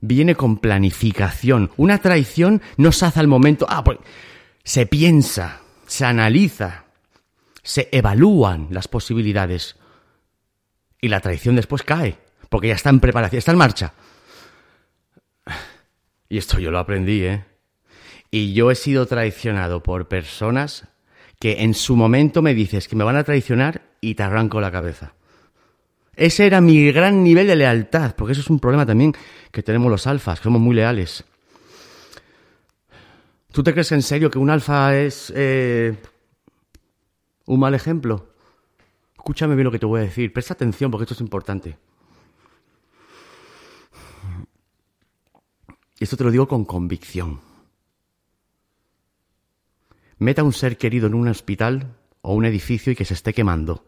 viene 0.01 0.35
con 0.35 0.57
planificación. 0.57 1.71
Una 1.77 1.97
traición 1.97 2.61
no 2.77 2.91
se 2.91 3.05
hace 3.05 3.19
al 3.19 3.27
momento, 3.27 3.65
ah, 3.69 3.83
pues 3.83 3.97
se 4.63 4.85
piensa, 4.85 5.61
se 5.87 6.05
analiza, 6.05 6.85
se 7.63 7.89
evalúan 7.91 8.67
las 8.71 8.87
posibilidades. 8.87 9.77
Y 11.01 11.07
la 11.07 11.19
traición 11.19 11.55
después 11.55 11.83
cae, 11.83 12.17
porque 12.49 12.67
ya 12.67 12.75
está 12.75 12.89
en 12.89 12.99
preparación, 12.99 13.37
está 13.39 13.51
en 13.51 13.57
marcha. 13.57 13.93
Y 16.29 16.37
esto 16.37 16.59
yo 16.59 16.71
lo 16.71 16.79
aprendí, 16.79 17.23
¿eh? 17.23 17.45
Y 18.31 18.53
yo 18.53 18.71
he 18.71 18.75
sido 18.75 19.05
traicionado 19.05 19.83
por 19.83 20.07
personas 20.07 20.87
que 21.39 21.61
en 21.61 21.73
su 21.73 21.95
momento 21.95 22.41
me 22.41 22.53
dices 22.53 22.87
que 22.87 22.95
me 22.95 23.03
van 23.03 23.15
a 23.15 23.23
traicionar 23.23 23.83
y 24.01 24.15
te 24.15 24.23
arranco 24.23 24.59
la 24.59 24.71
cabeza. 24.71 25.13
Ese 26.15 26.45
era 26.45 26.61
mi 26.61 26.91
gran 26.91 27.23
nivel 27.23 27.47
de 27.47 27.55
lealtad, 27.55 28.15
porque 28.15 28.33
eso 28.33 28.41
es 28.41 28.49
un 28.49 28.59
problema 28.59 28.85
también 28.85 29.13
que 29.51 29.63
tenemos 29.63 29.91
los 29.91 30.07
alfas, 30.07 30.39
que 30.39 30.45
somos 30.45 30.61
muy 30.61 30.75
leales. 30.75 31.25
¿Tú 33.51 33.63
te 33.63 33.73
crees 33.73 33.91
en 33.91 34.01
serio 34.01 34.29
que 34.29 34.37
un 34.37 34.49
alfa 34.49 34.97
es 34.97 35.31
eh, 35.35 35.95
un 37.45 37.59
mal 37.59 37.73
ejemplo? 37.73 38.29
Escúchame 39.15 39.55
bien 39.55 39.65
lo 39.65 39.71
que 39.71 39.79
te 39.79 39.85
voy 39.85 40.01
a 40.01 40.03
decir, 40.03 40.31
presta 40.31 40.53
atención 40.53 40.91
porque 40.91 41.03
esto 41.03 41.13
es 41.13 41.21
importante. 41.21 41.77
Esto 45.99 46.17
te 46.17 46.23
lo 46.25 46.31
digo 46.31 46.47
con 46.47 46.65
convicción. 46.65 47.39
Meta 50.17 50.41
a 50.41 50.45
un 50.45 50.53
ser 50.53 50.77
querido 50.77 51.07
en 51.07 51.13
un 51.13 51.27
hospital 51.27 51.95
o 52.21 52.33
un 52.33 52.45
edificio 52.45 52.91
y 52.91 52.95
que 52.95 53.05
se 53.05 53.13
esté 53.13 53.33
quemando. 53.33 53.83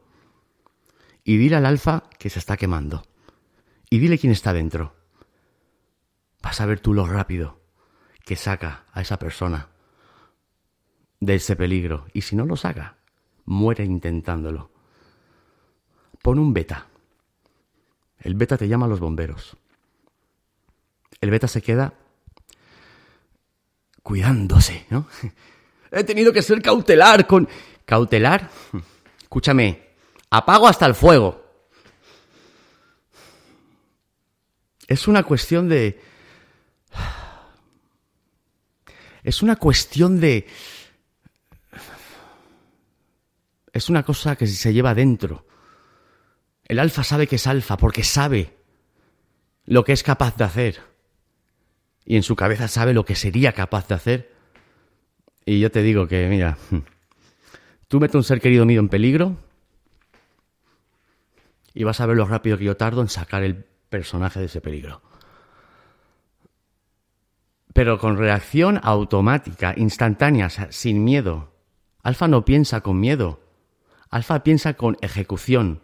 Y 1.27 1.35
dile 1.35 1.57
al 1.57 1.65
alfa 1.65 2.05
que 2.17 2.29
se 2.29 2.39
está 2.39 2.55
quemando. 2.55 3.03
Y 3.89 3.99
dile 3.99 4.17
quién 4.17 4.31
está 4.31 4.53
dentro. 4.53 4.95
Vas 6.41 6.61
a 6.61 6.65
ver 6.65 6.79
tú 6.79 6.93
lo 6.93 7.05
rápido 7.05 7.59
que 8.23 8.37
saca 8.37 8.85
a 8.93 9.01
esa 9.01 9.19
persona 9.19 9.67
de 11.19 11.35
ese 11.35 11.57
peligro. 11.57 12.07
Y 12.13 12.21
si 12.21 12.37
no 12.37 12.45
lo 12.45 12.55
saca, 12.55 12.95
muere 13.43 13.83
intentándolo. 13.83 14.71
Pon 16.21 16.39
un 16.39 16.53
beta. 16.53 16.87
El 18.19 18.35
beta 18.35 18.57
te 18.57 18.69
llama 18.69 18.85
a 18.85 18.89
los 18.89 19.01
bomberos. 19.01 19.57
El 21.19 21.29
beta 21.29 21.49
se 21.49 21.61
queda 21.61 21.93
cuidándose, 24.01 24.85
¿no? 24.91 25.07
He 25.91 26.05
tenido 26.05 26.31
que 26.31 26.41
ser 26.41 26.61
cautelar 26.61 27.27
con... 27.27 27.49
¿Cautelar? 27.83 28.49
Escúchame, 29.23 29.86
apago 30.29 30.67
hasta 30.67 30.85
el 30.85 30.95
fuego. 30.95 31.43
Es 34.87 35.07
una 35.07 35.23
cuestión 35.23 35.67
de... 35.69 36.01
Es 39.23 39.41
una 39.41 39.57
cuestión 39.57 40.19
de... 40.19 40.47
Es 43.73 43.89
una 43.89 44.03
cosa 44.03 44.35
que 44.35 44.47
se 44.47 44.73
lleva 44.73 44.95
dentro. 44.95 45.45
El 46.63 46.79
alfa 46.79 47.03
sabe 47.03 47.27
que 47.27 47.35
es 47.35 47.45
alfa 47.45 47.77
porque 47.77 48.03
sabe 48.03 48.57
lo 49.65 49.83
que 49.83 49.91
es 49.91 50.03
capaz 50.03 50.35
de 50.37 50.45
hacer. 50.45 50.81
Y 52.05 52.15
en 52.15 52.23
su 52.23 52.35
cabeza 52.35 52.67
sabe 52.69 52.93
lo 52.93 53.05
que 53.05 53.15
sería 53.15 53.51
capaz 53.51 53.87
de 53.89 53.95
hacer. 53.95 54.33
Y 55.45 55.59
yo 55.59 55.69
te 55.71 55.81
digo 55.81 56.07
que, 56.07 56.27
mira, 56.27 56.57
tú 57.87 57.99
metes 57.99 58.15
un 58.15 58.23
ser 58.23 58.39
querido 58.39 58.65
mío 58.65 58.79
en 58.79 58.89
peligro 58.89 59.37
y 61.77 61.83
vas 61.83 62.01
a 62.01 62.07
ver 62.07 62.17
lo 62.17 62.25
rápido 62.25 62.57
que 62.57 62.63
yo 62.63 62.75
tardo 62.75 63.01
en 63.01 63.07
sacar 63.07 63.43
el 63.43 63.63
personaje 63.89 64.39
de 64.39 64.47
ese 64.47 64.61
peligro. 64.61 65.03
Pero 67.71 67.99
con 67.99 68.17
reacción 68.17 68.79
automática, 68.81 69.75
instantánea, 69.77 70.49
sin 70.49 71.03
miedo. 71.03 71.53
Alfa 72.01 72.27
no 72.27 72.43
piensa 72.45 72.81
con 72.81 72.99
miedo. 72.99 73.39
Alfa 74.09 74.41
piensa 74.43 74.73
con 74.73 74.97
ejecución. 75.01 75.81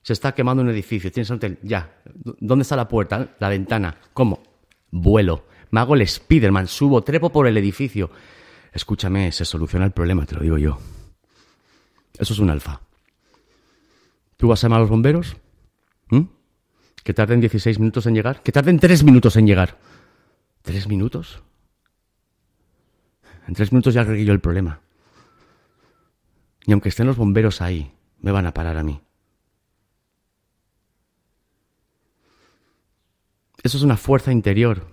Se 0.00 0.14
está 0.14 0.32
quemando 0.32 0.62
un 0.62 0.70
edificio, 0.70 1.12
tienes 1.12 1.28
un 1.28 1.36
hotel, 1.36 1.58
ya. 1.62 2.00
¿Dónde 2.40 2.62
está 2.62 2.76
la 2.76 2.88
puerta? 2.88 3.36
La 3.38 3.50
ventana. 3.50 3.98
¿Cómo? 4.14 4.42
Vuelo. 4.90 5.44
Me 5.72 5.80
hago 5.80 5.94
el 5.94 6.08
Spiderman, 6.08 6.68
subo, 6.68 7.04
trepo 7.04 7.30
por 7.30 7.46
el 7.46 7.58
edificio. 7.58 8.10
Escúchame, 8.72 9.30
se 9.30 9.44
soluciona 9.44 9.84
el 9.84 9.92
problema, 9.92 10.24
te 10.24 10.36
lo 10.36 10.40
digo 10.40 10.56
yo. 10.56 10.78
Eso 12.18 12.32
es 12.32 12.38
un 12.38 12.48
alfa. 12.48 12.80
¿Tú 14.44 14.48
vas 14.48 14.62
a 14.62 14.66
llamar 14.66 14.76
a 14.76 14.80
los 14.82 14.90
bomberos? 14.90 15.38
¿Mm? 16.10 16.24
¿Que 17.02 17.14
tarden 17.14 17.40
16 17.40 17.78
minutos 17.78 18.04
en 18.04 18.14
llegar? 18.14 18.42
¿Que 18.42 18.52
tarden 18.52 18.78
3 18.78 19.02
minutos 19.02 19.36
en 19.36 19.46
llegar? 19.46 19.78
¿Tres 20.60 20.86
minutos? 20.86 21.42
En 23.48 23.54
tres 23.54 23.72
minutos 23.72 23.94
ya 23.94 24.02
arreglé 24.02 24.26
yo 24.26 24.34
el 24.34 24.40
problema. 24.40 24.82
Y 26.66 26.72
aunque 26.72 26.90
estén 26.90 27.06
los 27.06 27.16
bomberos 27.16 27.62
ahí, 27.62 27.90
me 28.20 28.32
van 28.32 28.44
a 28.44 28.52
parar 28.52 28.76
a 28.76 28.82
mí. 28.82 29.00
Eso 33.62 33.78
es 33.78 33.82
una 33.82 33.96
fuerza 33.96 34.30
interior 34.30 34.86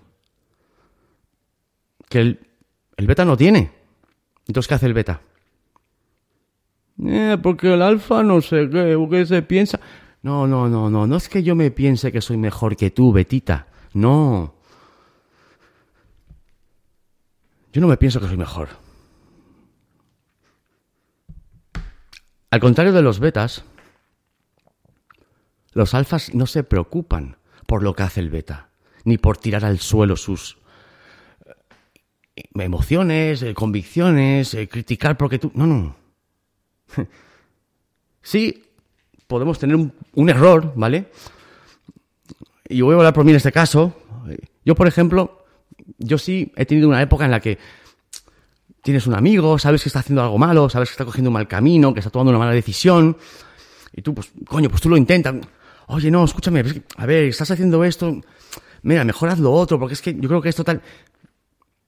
que 2.07 2.21
el, 2.21 2.39
beta 2.99 3.25
no 3.25 3.35
tiene. 3.35 3.69
Entonces, 4.47 4.69
¿qué 4.69 4.75
hace 4.75 4.85
el 4.85 4.93
beta? 4.93 5.19
Eh, 7.05 7.37
porque 7.41 7.73
el 7.73 7.81
alfa 7.81 8.23
no 8.23 8.41
sé 8.41 8.69
qué, 8.69 8.97
qué 9.09 9.25
se 9.25 9.41
piensa. 9.41 9.79
No, 10.21 10.45
no, 10.45 10.69
no, 10.69 10.89
no, 10.89 11.07
no 11.07 11.15
es 11.15 11.29
que 11.29 11.41
yo 11.41 11.55
me 11.55 11.71
piense 11.71 12.11
que 12.11 12.21
soy 12.21 12.37
mejor 12.37 12.75
que 12.75 12.91
tú, 12.91 13.11
Betita. 13.11 13.67
No. 13.93 14.53
Yo 17.73 17.81
no 17.81 17.87
me 17.87 17.97
pienso 17.97 18.19
que 18.19 18.27
soy 18.27 18.37
mejor. 18.37 18.69
Al 22.51 22.59
contrario 22.59 22.91
de 22.91 23.01
los 23.01 23.19
betas, 23.19 23.63
los 25.71 25.93
alfas 25.93 26.35
no 26.35 26.45
se 26.45 26.63
preocupan 26.63 27.37
por 27.65 27.81
lo 27.81 27.95
que 27.95 28.03
hace 28.03 28.19
el 28.19 28.29
beta, 28.29 28.69
ni 29.05 29.17
por 29.17 29.37
tirar 29.37 29.63
al 29.63 29.79
suelo 29.79 30.17
sus 30.17 30.57
eh, 32.35 32.43
emociones, 32.55 33.41
eh, 33.41 33.53
convicciones, 33.53 34.57
criticar 34.69 35.17
porque 35.17 35.39
tú... 35.39 35.51
No, 35.55 35.65
no. 35.65 36.00
sí, 38.21 38.63
podemos 39.27 39.59
tener 39.59 39.75
un, 39.75 40.29
error, 40.29 40.73
¿vale? 40.75 41.11
Y 42.67 42.81
voy 42.81 42.93
a 42.93 42.97
hablar 42.97 43.13
por 43.13 43.23
mí 43.23 43.31
en 43.31 43.37
este 43.37 43.51
caso. 43.51 43.93
Yo, 44.65 44.75
por 44.75 44.87
ejemplo, 44.87 45.45
yo 45.97 46.17
sí 46.17 46.51
he 46.55 46.65
tenido 46.65 46.87
una 46.87 47.01
época 47.01 47.25
en 47.25 47.31
la 47.31 47.39
que 47.39 47.57
tienes 48.83 49.07
un 49.07 49.13
amigo, 49.13 49.59
sabes 49.59 49.83
que 49.83 49.89
está 49.89 49.99
haciendo 49.99 50.21
algo 50.23 50.37
malo, 50.37 50.69
sabes 50.69 50.89
que 50.89 50.93
está 50.93 51.05
cogiendo 51.05 51.29
un 51.29 51.33
mal 51.33 51.47
camino, 51.47 51.93
que 51.93 51.99
está 51.99 52.09
tomando 52.09 52.31
una 52.31 52.39
mala 52.39 52.51
decisión, 52.51 53.17
y 53.93 54.01
tú, 54.01 54.13
pues, 54.13 54.31
coño, 54.47 54.69
pues 54.69 54.81
tú 54.81 54.89
lo 54.89 54.97
intentas. 54.97 55.35
Oye, 55.87 56.09
no, 56.09 56.23
escúchame, 56.23 56.63
a 56.97 57.05
ver, 57.05 57.25
estás 57.25 57.51
haciendo 57.51 57.83
esto, 57.83 58.21
mira, 58.83 59.03
mejor 59.03 59.29
haz 59.29 59.39
lo 59.39 59.51
otro, 59.51 59.79
porque 59.79 59.93
es 59.93 60.01
que 60.01 60.13
yo 60.13 60.27
creo 60.27 60.41
que 60.41 60.49
es 60.49 60.55
total... 60.55 60.81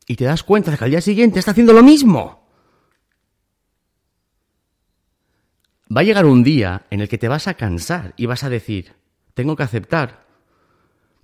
Y 0.05 0.17
te 0.17 0.25
das 0.25 0.43
cuenta 0.43 0.69
de 0.69 0.77
que 0.77 0.83
al 0.83 0.89
día 0.89 0.99
siguiente 0.99 1.39
está 1.39 1.51
haciendo 1.51 1.71
lo 1.71 1.81
mismo. 1.81 2.42
Va 5.91 6.01
a 6.01 6.03
llegar 6.03 6.25
un 6.25 6.43
día 6.43 6.85
en 6.89 7.01
el 7.01 7.09
que 7.09 7.17
te 7.17 7.27
vas 7.27 7.47
a 7.47 7.55
cansar 7.55 8.13
y 8.17 8.25
vas 8.25 8.43
a 8.43 8.49
decir, 8.49 8.93
tengo 9.33 9.55
que 9.55 9.63
aceptar 9.63 10.25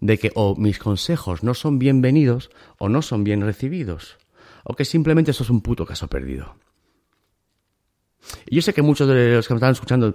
de 0.02 0.17
que 0.17 0.32
o 0.36 0.56
mis 0.56 0.80
consejos 0.80 1.43
no 1.43 1.54
son 1.54 1.80
bienvenidos 1.80 2.50
o 2.78 2.89
no 2.89 3.02
son 3.02 3.24
bien 3.24 3.41
recibidos 3.41 4.17
o 4.63 4.76
que 4.76 4.86
simplemente 4.86 5.32
eso 5.32 5.43
es 5.43 5.50
un 5.50 5.62
puto 5.62 5.86
caso 5.86 6.08
perdido. 6.08 6.56
Y 8.48 8.56
yo 8.56 8.62
sé 8.62 8.74
que 8.74 8.82
muchos 8.82 9.08
de 9.08 9.36
los 9.36 9.48
que 9.48 9.54
me 9.54 9.58
están 9.58 9.72
escuchando, 9.72 10.13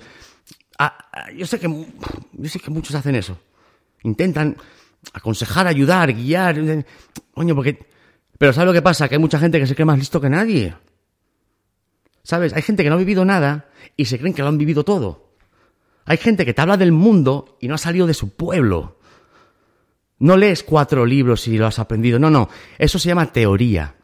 ah, 0.79 0.97
ah, 1.13 1.33
yo, 1.33 1.47
sé 1.47 1.59
que, 1.59 1.69
yo 1.69 2.49
sé 2.49 2.61
que 2.61 2.71
muchos 2.71 2.95
hacen 2.95 3.15
eso. 3.15 3.39
Intentan 4.03 4.57
aconsejar, 5.13 5.67
ayudar, 5.67 6.13
guiar. 6.13 6.85
Coño, 7.33 7.55
porque... 7.55 7.87
Pero 8.37 8.53
¿sabes 8.53 8.67
lo 8.67 8.73
que 8.73 8.83
pasa? 8.83 9.09
Que 9.09 9.15
hay 9.15 9.21
mucha 9.21 9.39
gente 9.39 9.59
que 9.59 9.67
se 9.67 9.75
cree 9.75 9.87
más 9.87 9.99
listo 9.99 10.21
que 10.21 10.29
nadie. 10.29 10.75
¿Sabes? 12.25 12.55
Hay 12.55 12.63
gente 12.63 12.83
que 12.83 12.89
no 12.89 12.97
ha 12.97 12.99
vivido 12.99 13.25
nada 13.25 13.69
y 13.97 14.07
se 14.07 14.19
creen 14.19 14.35
que 14.35 14.43
lo 14.43 14.49
han 14.49 14.59
vivido 14.59 14.83
todo. 14.83 15.37
Hay 16.07 16.17
gente 16.17 16.45
que 16.45 16.55
te 16.55 16.63
habla 16.63 16.77
del 16.77 16.91
mundo 16.91 17.57
y 17.61 17.69
no 17.69 17.75
ha 17.75 17.79
salido 17.79 18.07
de 18.07 18.15
su 18.15 18.35
pueblo. 18.35 18.99
No 20.19 20.37
lees 20.37 20.63
cuatro 20.63 21.05
libros 21.05 21.47
y 21.49 21.59
lo 21.59 21.67
has 21.67 21.79
aprendido. 21.79 22.19
No, 22.19 22.31
no. 22.31 22.49
Eso 22.79 22.99
se 22.99 23.09
llama 23.09 23.33
teoría. 23.33 23.95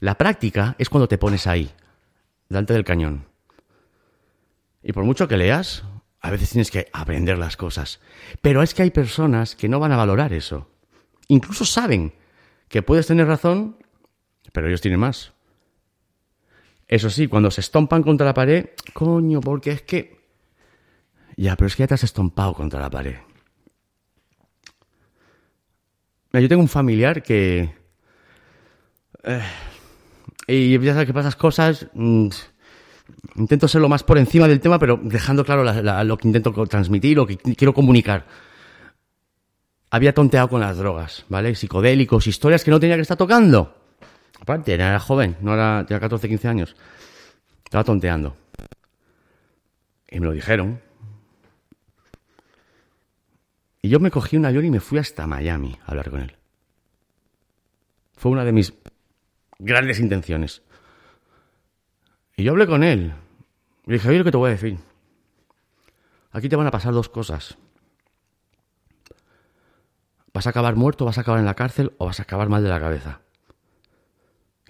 La 0.00 0.16
práctica 0.16 0.74
es 0.78 0.88
cuando 0.88 1.08
te 1.08 1.18
pones 1.18 1.46
ahí, 1.46 1.70
delante 2.48 2.72
del 2.72 2.84
cañón. 2.84 3.26
Y 4.82 4.92
por 4.92 5.04
mucho 5.04 5.28
que 5.28 5.36
leas, 5.36 5.84
a 6.22 6.30
veces 6.30 6.50
tienes 6.50 6.70
que 6.70 6.88
aprender 6.94 7.36
las 7.36 7.58
cosas. 7.58 8.00
Pero 8.40 8.62
es 8.62 8.72
que 8.72 8.82
hay 8.82 8.90
personas 8.90 9.54
que 9.54 9.68
no 9.68 9.80
van 9.80 9.92
a 9.92 9.96
valorar 9.96 10.32
eso. 10.32 10.70
Incluso 11.28 11.66
saben 11.66 12.14
que 12.68 12.82
puedes 12.82 13.06
tener 13.06 13.26
razón, 13.26 13.76
pero 14.52 14.68
ellos 14.68 14.80
tienen 14.80 15.00
más. 15.00 15.34
Eso 16.90 17.08
sí, 17.08 17.28
cuando 17.28 17.52
se 17.52 17.60
estompan 17.60 18.02
contra 18.02 18.26
la 18.26 18.34
pared, 18.34 18.70
coño, 18.92 19.40
porque 19.40 19.70
es 19.70 19.82
que... 19.82 20.18
Ya, 21.36 21.54
pero 21.54 21.68
es 21.68 21.76
que 21.76 21.84
ya 21.84 21.86
te 21.86 21.94
has 21.94 22.02
estompado 22.02 22.52
contra 22.52 22.80
la 22.80 22.90
pared. 22.90 23.14
Yo 26.32 26.48
tengo 26.48 26.62
un 26.62 26.68
familiar 26.68 27.22
que... 27.22 27.72
Eh, 29.22 29.42
y 30.48 30.76
ya 30.80 30.92
sabes 30.94 31.06
que 31.06 31.14
pasas 31.14 31.36
cosas. 31.36 31.86
Mm, 31.94 32.26
intento 33.36 33.68
ser 33.68 33.82
lo 33.82 33.88
más 33.88 34.02
por 34.02 34.18
encima 34.18 34.48
del 34.48 34.58
tema, 34.58 34.80
pero 34.80 34.98
dejando 35.00 35.44
claro 35.44 35.62
lo 35.62 36.18
que 36.18 36.26
intento 36.26 36.52
transmitir, 36.66 37.16
lo 37.16 37.26
que 37.28 37.36
quiero 37.36 37.72
comunicar. 37.72 38.26
Había 39.90 40.12
tonteado 40.12 40.48
con 40.48 40.60
las 40.60 40.76
drogas, 40.76 41.24
¿vale? 41.28 41.54
Psicodélicos, 41.54 42.26
historias 42.26 42.64
que 42.64 42.72
no 42.72 42.80
tenía 42.80 42.96
que 42.96 43.02
estar 43.02 43.16
tocando. 43.16 43.79
Era 44.66 44.98
joven, 44.98 45.36
no 45.40 45.54
era, 45.54 45.84
tenía 45.86 46.00
14, 46.00 46.28
15 46.28 46.48
años. 46.48 46.76
Estaba 47.64 47.84
tonteando. 47.84 48.36
Y 50.08 50.18
me 50.18 50.26
lo 50.26 50.32
dijeron. 50.32 50.80
Y 53.82 53.88
yo 53.88 54.00
me 54.00 54.10
cogí 54.10 54.36
un 54.36 54.44
avión 54.44 54.64
y 54.64 54.70
me 54.70 54.80
fui 54.80 54.98
hasta 54.98 55.26
Miami 55.26 55.78
a 55.86 55.90
hablar 55.90 56.10
con 56.10 56.20
él. 56.20 56.36
Fue 58.16 58.32
una 58.32 58.44
de 58.44 58.52
mis 58.52 58.74
grandes 59.58 60.00
intenciones. 60.00 60.62
Y 62.36 62.42
yo 62.42 62.52
hablé 62.52 62.66
con 62.66 62.82
él. 62.82 63.14
Le 63.86 63.94
dije, 63.94 64.08
oye, 64.08 64.18
lo 64.18 64.24
que 64.24 64.30
te 64.30 64.36
voy 64.36 64.48
a 64.48 64.52
decir. 64.52 64.78
Aquí 66.32 66.48
te 66.48 66.56
van 66.56 66.66
a 66.66 66.70
pasar 66.70 66.92
dos 66.92 67.08
cosas. 67.08 67.56
Vas 70.32 70.46
a 70.46 70.50
acabar 70.50 70.76
muerto, 70.76 71.04
vas 71.04 71.18
a 71.18 71.22
acabar 71.22 71.40
en 71.40 71.46
la 71.46 71.54
cárcel 71.54 71.92
o 71.98 72.06
vas 72.06 72.20
a 72.20 72.24
acabar 72.24 72.48
mal 72.48 72.62
de 72.62 72.68
la 72.68 72.80
cabeza. 72.80 73.20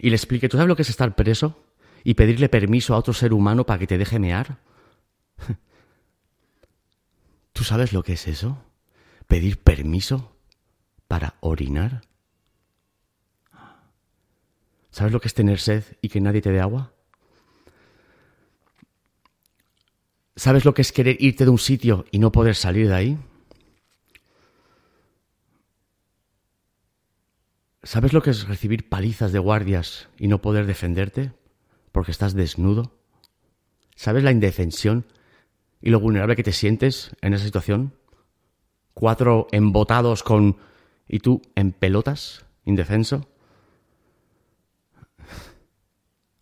Y 0.01 0.09
le 0.09 0.17
expliqué, 0.17 0.49
¿tú 0.49 0.57
sabes 0.57 0.69
lo 0.69 0.77
que 0.77 0.83
es 0.83 0.91
estar 0.91 1.15
preso 1.15 1.63
y 2.03 2.15
pedirle 2.15 2.49
permiso 2.49 2.95
a 2.95 2.99
otro 2.99 3.13
ser 3.13 3.35
humano 3.35 3.67
para 3.67 3.79
que 3.79 3.87
te 3.87 3.99
deje 3.99 4.19
mear? 4.19 4.59
¿Tú 7.53 7.65
sabes 7.65 7.93
lo 7.93 8.03
que 8.03 8.15
es 8.15 8.27
eso? 8.27 8.65
¿Pedir 9.27 9.59
permiso 9.59 10.35
para 11.07 11.35
orinar? 11.41 12.01
¿Sabes 14.91 15.13
lo 15.13 15.21
que 15.21 15.29
es 15.29 15.35
tener 15.35 15.61
sed 15.61 15.85
y 16.01 16.09
que 16.09 16.21
nadie 16.21 16.41
te 16.41 16.51
dé 16.51 16.61
agua? 16.61 16.93
¿Sabes 20.35 20.65
lo 20.65 20.73
que 20.73 20.81
es 20.83 20.93
querer 20.93 21.17
irte 21.21 21.45
de 21.45 21.51
un 21.51 21.59
sitio 21.59 22.07
y 22.11 22.19
no 22.19 22.33
poder 22.33 22.57
salir 22.57 22.89
de 22.89 22.95
ahí? 22.95 23.19
¿Sabes 27.83 28.13
lo 28.13 28.21
que 28.21 28.31
es 28.31 28.47
recibir 28.47 28.89
palizas 28.89 29.33
de 29.33 29.39
guardias 29.39 30.09
y 30.19 30.29
no 30.29 30.43
poder 30.43 30.67
defenderte 30.67 31.33
porque 31.93 32.11
estás 32.11 32.35
desnudo? 32.35 32.93
¿Sabes 33.97 34.23
la 34.23 34.33
indefensión 34.33 35.07
y 35.81 35.89
lo 35.89 35.99
vulnerable 35.99 36.37
que 36.37 36.43
te 36.43 36.53
sientes 36.53 37.17
en 37.23 37.33
esa 37.33 37.45
situación? 37.45 37.95
Cuatro 38.93 39.47
embotados 39.51 40.23
con... 40.23 40.59
y 41.09 41.21
tú 41.21 41.41
en 41.55 41.73
pelotas, 41.73 42.45
indefenso. 42.67 43.27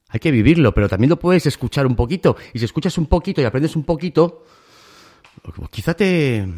Hay 0.09 0.19
que 0.19 0.33
vivirlo, 0.33 0.75
pero 0.75 0.89
también 0.89 1.11
lo 1.11 1.21
puedes 1.21 1.47
escuchar 1.47 1.87
un 1.87 1.95
poquito. 1.95 2.37
Y 2.53 2.59
si 2.59 2.65
escuchas 2.65 2.99
un 2.99 3.07
poquito 3.07 3.41
y 3.41 3.45
aprendes 3.45 3.77
un 3.77 3.85
poquito, 3.85 4.45
quizá 5.71 5.95
te... 5.95 6.49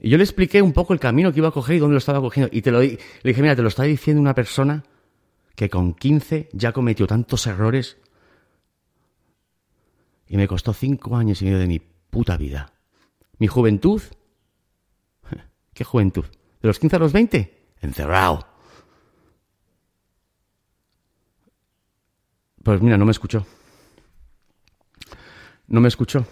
Y 0.00 0.08
yo 0.08 0.16
le 0.16 0.24
expliqué 0.24 0.62
un 0.62 0.72
poco 0.72 0.94
el 0.94 1.00
camino 1.00 1.30
que 1.30 1.38
iba 1.38 1.48
a 1.48 1.52
coger 1.52 1.76
y 1.76 1.78
dónde 1.78 1.92
lo 1.92 1.98
estaba 1.98 2.20
cogiendo. 2.20 2.48
Y 2.52 2.62
te 2.62 2.70
lo 2.70 2.80
le 2.80 2.98
dije, 3.22 3.42
mira, 3.42 3.54
te 3.54 3.62
lo 3.62 3.68
está 3.68 3.82
diciendo 3.82 4.20
una 4.20 4.34
persona 4.34 4.82
que 5.54 5.68
con 5.68 5.92
15 5.92 6.48
ya 6.52 6.72
cometió 6.72 7.06
tantos 7.06 7.46
errores 7.46 7.98
y 10.26 10.38
me 10.38 10.48
costó 10.48 10.72
cinco 10.72 11.16
años 11.16 11.42
y 11.42 11.44
medio 11.44 11.58
de 11.58 11.66
mi 11.66 11.80
puta 11.80 12.38
vida. 12.38 12.72
Mi 13.38 13.46
juventud. 13.46 14.00
¿Qué 15.74 15.84
juventud? 15.84 16.24
¿De 16.62 16.68
los 16.68 16.78
15 16.78 16.96
a 16.96 16.98
los 16.98 17.12
20? 17.12 17.74
Encerrado. 17.82 18.46
Pues 22.62 22.80
mira, 22.80 22.96
no 22.96 23.04
me 23.04 23.12
escuchó. 23.12 23.46
No 25.66 25.80
me 25.80 25.88
escuchó. 25.88 26.24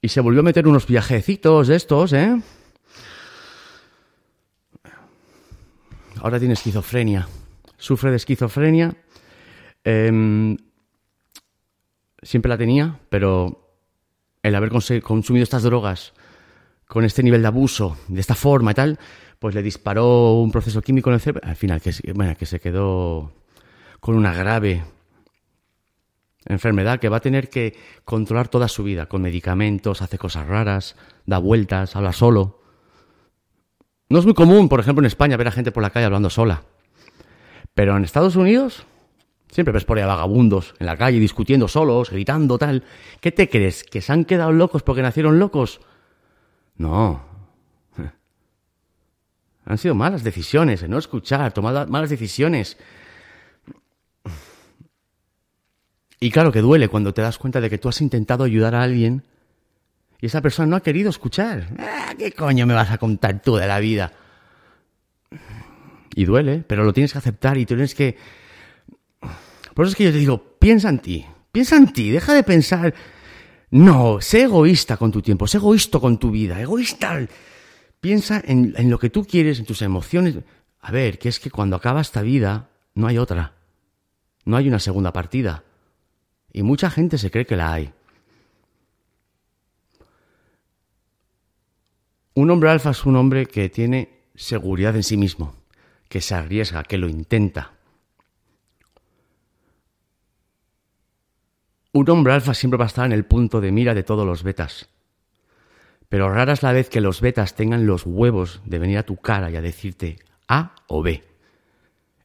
Y 0.00 0.08
se 0.08 0.20
volvió 0.20 0.40
a 0.40 0.44
meter 0.44 0.68
unos 0.68 0.86
viajecitos 0.86 1.68
de 1.68 1.76
estos, 1.76 2.12
¿eh? 2.12 2.40
Ahora 6.22 6.38
tiene 6.38 6.54
esquizofrenia. 6.54 7.26
Sufre 7.78 8.10
de 8.10 8.16
esquizofrenia. 8.16 8.94
Em, 9.84 10.56
siempre 12.22 12.50
la 12.50 12.58
tenía, 12.58 13.00
pero 13.08 13.78
el 14.42 14.54
haber 14.54 14.70
consumido 15.02 15.42
estas 15.42 15.62
drogas 15.62 16.12
con 16.86 17.04
este 17.04 17.22
nivel 17.22 17.42
de 17.42 17.48
abuso, 17.48 17.96
de 18.08 18.20
esta 18.20 18.34
forma 18.34 18.72
y 18.72 18.74
tal, 18.74 18.98
pues 19.38 19.54
le 19.54 19.62
disparó 19.62 20.34
un 20.34 20.50
proceso 20.50 20.82
químico 20.82 21.08
en 21.08 21.14
el 21.14 21.20
cerebro. 21.20 21.48
Al 21.48 21.56
final, 21.56 21.80
que, 21.80 21.92
bueno, 22.12 22.36
que 22.36 22.46
se 22.46 22.60
quedó 22.60 23.32
con 24.00 24.14
una 24.14 24.34
grave 24.34 24.84
enfermedad 26.46 27.00
que 27.00 27.08
va 27.08 27.18
a 27.18 27.20
tener 27.20 27.48
que 27.48 27.76
controlar 28.04 28.48
toda 28.48 28.68
su 28.68 28.82
vida, 28.82 29.06
con 29.06 29.22
medicamentos, 29.22 30.02
hace 30.02 30.18
cosas 30.18 30.46
raras, 30.46 30.96
da 31.26 31.38
vueltas, 31.38 31.96
habla 31.96 32.12
solo. 32.12 32.59
No 34.10 34.18
es 34.18 34.24
muy 34.24 34.34
común, 34.34 34.68
por 34.68 34.80
ejemplo, 34.80 35.02
en 35.02 35.06
España 35.06 35.36
ver 35.36 35.46
a 35.46 35.52
gente 35.52 35.70
por 35.70 35.84
la 35.84 35.90
calle 35.90 36.06
hablando 36.06 36.30
sola. 36.30 36.64
Pero 37.74 37.96
en 37.96 38.02
Estados 38.02 38.34
Unidos 38.34 38.84
siempre 39.52 39.72
ves 39.72 39.84
por 39.84 39.96
ahí 39.96 40.02
a 40.02 40.08
vagabundos 40.08 40.74
en 40.80 40.86
la 40.86 40.96
calle 40.96 41.20
discutiendo 41.20 41.68
solos, 41.68 42.10
gritando, 42.10 42.58
tal. 42.58 42.82
¿Qué 43.20 43.30
te 43.30 43.48
crees? 43.48 43.84
¿Que 43.84 44.00
se 44.00 44.12
han 44.12 44.24
quedado 44.24 44.50
locos 44.50 44.82
porque 44.82 45.02
nacieron 45.02 45.38
locos? 45.38 45.80
No. 46.76 47.22
Han 49.64 49.78
sido 49.78 49.94
malas 49.94 50.24
decisiones, 50.24 50.88
no 50.88 50.98
escuchar, 50.98 51.52
tomar 51.52 51.88
malas 51.88 52.10
decisiones. 52.10 52.78
Y 56.18 56.32
claro 56.32 56.50
que 56.50 56.62
duele 56.62 56.88
cuando 56.88 57.14
te 57.14 57.22
das 57.22 57.38
cuenta 57.38 57.60
de 57.60 57.70
que 57.70 57.78
tú 57.78 57.88
has 57.88 58.00
intentado 58.00 58.42
ayudar 58.42 58.74
a 58.74 58.82
alguien 58.82 59.22
y 60.20 60.26
esa 60.26 60.40
persona 60.40 60.66
no 60.66 60.76
ha 60.76 60.82
querido 60.82 61.10
escuchar. 61.10 61.68
Ah, 61.78 62.14
¿Qué 62.18 62.32
coño 62.32 62.66
me 62.66 62.74
vas 62.74 62.90
a 62.90 62.98
contar 62.98 63.40
tú 63.40 63.56
de 63.56 63.66
la 63.66 63.80
vida? 63.80 64.12
Y 66.14 66.24
duele, 66.24 66.64
pero 66.66 66.84
lo 66.84 66.92
tienes 66.92 67.12
que 67.12 67.18
aceptar 67.18 67.56
y 67.56 67.66
tienes 67.66 67.94
que... 67.94 68.16
Por 69.74 69.84
eso 69.84 69.92
es 69.92 69.96
que 69.96 70.04
yo 70.04 70.12
te 70.12 70.18
digo, 70.18 70.56
piensa 70.58 70.88
en 70.88 70.98
ti, 70.98 71.24
piensa 71.52 71.76
en 71.76 71.92
ti, 71.92 72.10
deja 72.10 72.34
de 72.34 72.42
pensar... 72.42 72.94
No, 73.72 74.20
sé 74.20 74.42
egoísta 74.42 74.96
con 74.96 75.12
tu 75.12 75.22
tiempo, 75.22 75.46
sé 75.46 75.58
egoísta 75.58 76.00
con 76.00 76.18
tu 76.18 76.32
vida, 76.32 76.60
egoísta. 76.60 77.20
Piensa 78.00 78.42
en, 78.44 78.74
en 78.76 78.90
lo 78.90 78.98
que 78.98 79.10
tú 79.10 79.24
quieres, 79.24 79.60
en 79.60 79.64
tus 79.64 79.80
emociones. 79.82 80.34
A 80.80 80.90
ver, 80.90 81.20
que 81.20 81.28
es 81.28 81.38
que 81.38 81.52
cuando 81.52 81.76
acaba 81.76 82.00
esta 82.00 82.20
vida, 82.20 82.68
no 82.94 83.06
hay 83.06 83.18
otra. 83.18 83.52
No 84.44 84.56
hay 84.56 84.66
una 84.66 84.80
segunda 84.80 85.12
partida. 85.12 85.62
Y 86.52 86.64
mucha 86.64 86.90
gente 86.90 87.16
se 87.16 87.30
cree 87.30 87.46
que 87.46 87.54
la 87.54 87.72
hay. 87.72 87.92
Un 92.40 92.50
hombre 92.50 92.70
alfa 92.70 92.92
es 92.92 93.04
un 93.04 93.16
hombre 93.16 93.44
que 93.44 93.68
tiene 93.68 94.22
seguridad 94.34 94.96
en 94.96 95.02
sí 95.02 95.18
mismo, 95.18 95.56
que 96.08 96.22
se 96.22 96.34
arriesga, 96.34 96.84
que 96.84 96.96
lo 96.96 97.06
intenta. 97.06 97.72
Un 101.92 102.08
hombre 102.08 102.32
alfa 102.32 102.54
siempre 102.54 102.78
va 102.78 102.84
a 102.84 102.86
estar 102.86 103.04
en 103.04 103.12
el 103.12 103.26
punto 103.26 103.60
de 103.60 103.70
mira 103.72 103.92
de 103.92 104.04
todos 104.04 104.24
los 104.24 104.42
betas. 104.42 104.88
Pero 106.08 106.32
rara 106.32 106.54
es 106.54 106.62
la 106.62 106.72
vez 106.72 106.88
que 106.88 107.02
los 107.02 107.20
betas 107.20 107.56
tengan 107.56 107.84
los 107.84 108.06
huevos 108.06 108.62
de 108.64 108.78
venir 108.78 108.96
a 108.96 109.02
tu 109.02 109.18
cara 109.18 109.50
y 109.50 109.56
a 109.56 109.60
decirte 109.60 110.18
A 110.48 110.74
o 110.86 111.02
B. 111.02 111.22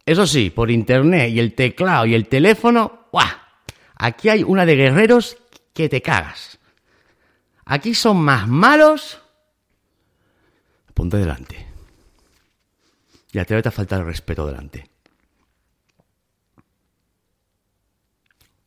Eso 0.05 0.25
sí, 0.25 0.49
por 0.49 0.71
internet 0.71 1.29
y 1.31 1.41
el 1.41 1.55
teclado 1.55 2.05
y 2.05 2.15
el 2.15 2.29
teléfono, 2.29 3.09
¡buah! 3.11 3.33
Aquí 3.97 4.29
hay 4.29 4.43
una 4.43 4.65
de 4.65 4.77
guerreros 4.77 5.35
que 5.73 5.89
te 5.89 6.01
cagas. 6.01 6.57
Aquí 7.65 7.93
son 7.93 8.21
más 8.21 8.47
malos. 8.47 9.21
Ponte 10.95 11.17
delante. 11.17 11.67
Y 13.31 13.37
a 13.37 13.45
ti 13.45 13.53
te 13.61 13.69
falta 13.69 13.97
el 13.97 14.05
respeto 14.05 14.47
delante. 14.47 14.89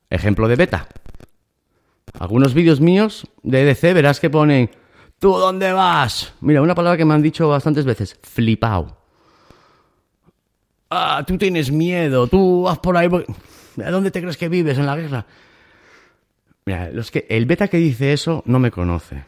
Ejemplo 0.09 0.47
de 0.47 0.55
beta. 0.55 0.89
Algunos 2.21 2.55
vídeos 2.55 2.81
míos 2.81 3.27
de 3.43 3.63
EDC 3.63 3.95
verás 3.95 4.21
que 4.21 4.31
ponen 4.31 4.71
¿Tú 5.19 5.33
dónde 5.33 5.73
vas? 5.73 6.33
Mira, 6.41 6.63
una 6.63 6.77
palabra 6.77 6.97
que 6.97 7.05
me 7.05 7.15
han 7.15 7.23
dicho 7.23 7.49
bastantes 7.49 7.85
veces. 7.85 8.17
Flipao. 8.23 8.97
Ah, 10.91 11.25
tú 11.27 11.37
tienes 11.37 11.73
miedo. 11.73 12.29
Tú 12.29 12.63
vas 12.63 12.79
por 12.79 12.97
ahí. 12.97 13.09
¿A 13.85 13.91
dónde 13.91 14.11
te 14.11 14.21
crees 14.21 14.37
que 14.37 14.49
vives 14.49 14.79
en 14.79 14.87
la 14.87 14.97
guerra? 14.97 15.27
Mira, 16.67 16.91
los 16.91 17.11
que, 17.11 17.27
el 17.29 17.47
beta 17.47 17.69
que 17.69 17.79
dice 17.79 18.13
eso 18.13 18.43
no 18.47 18.59
me 18.59 18.71
conoce. 18.71 19.25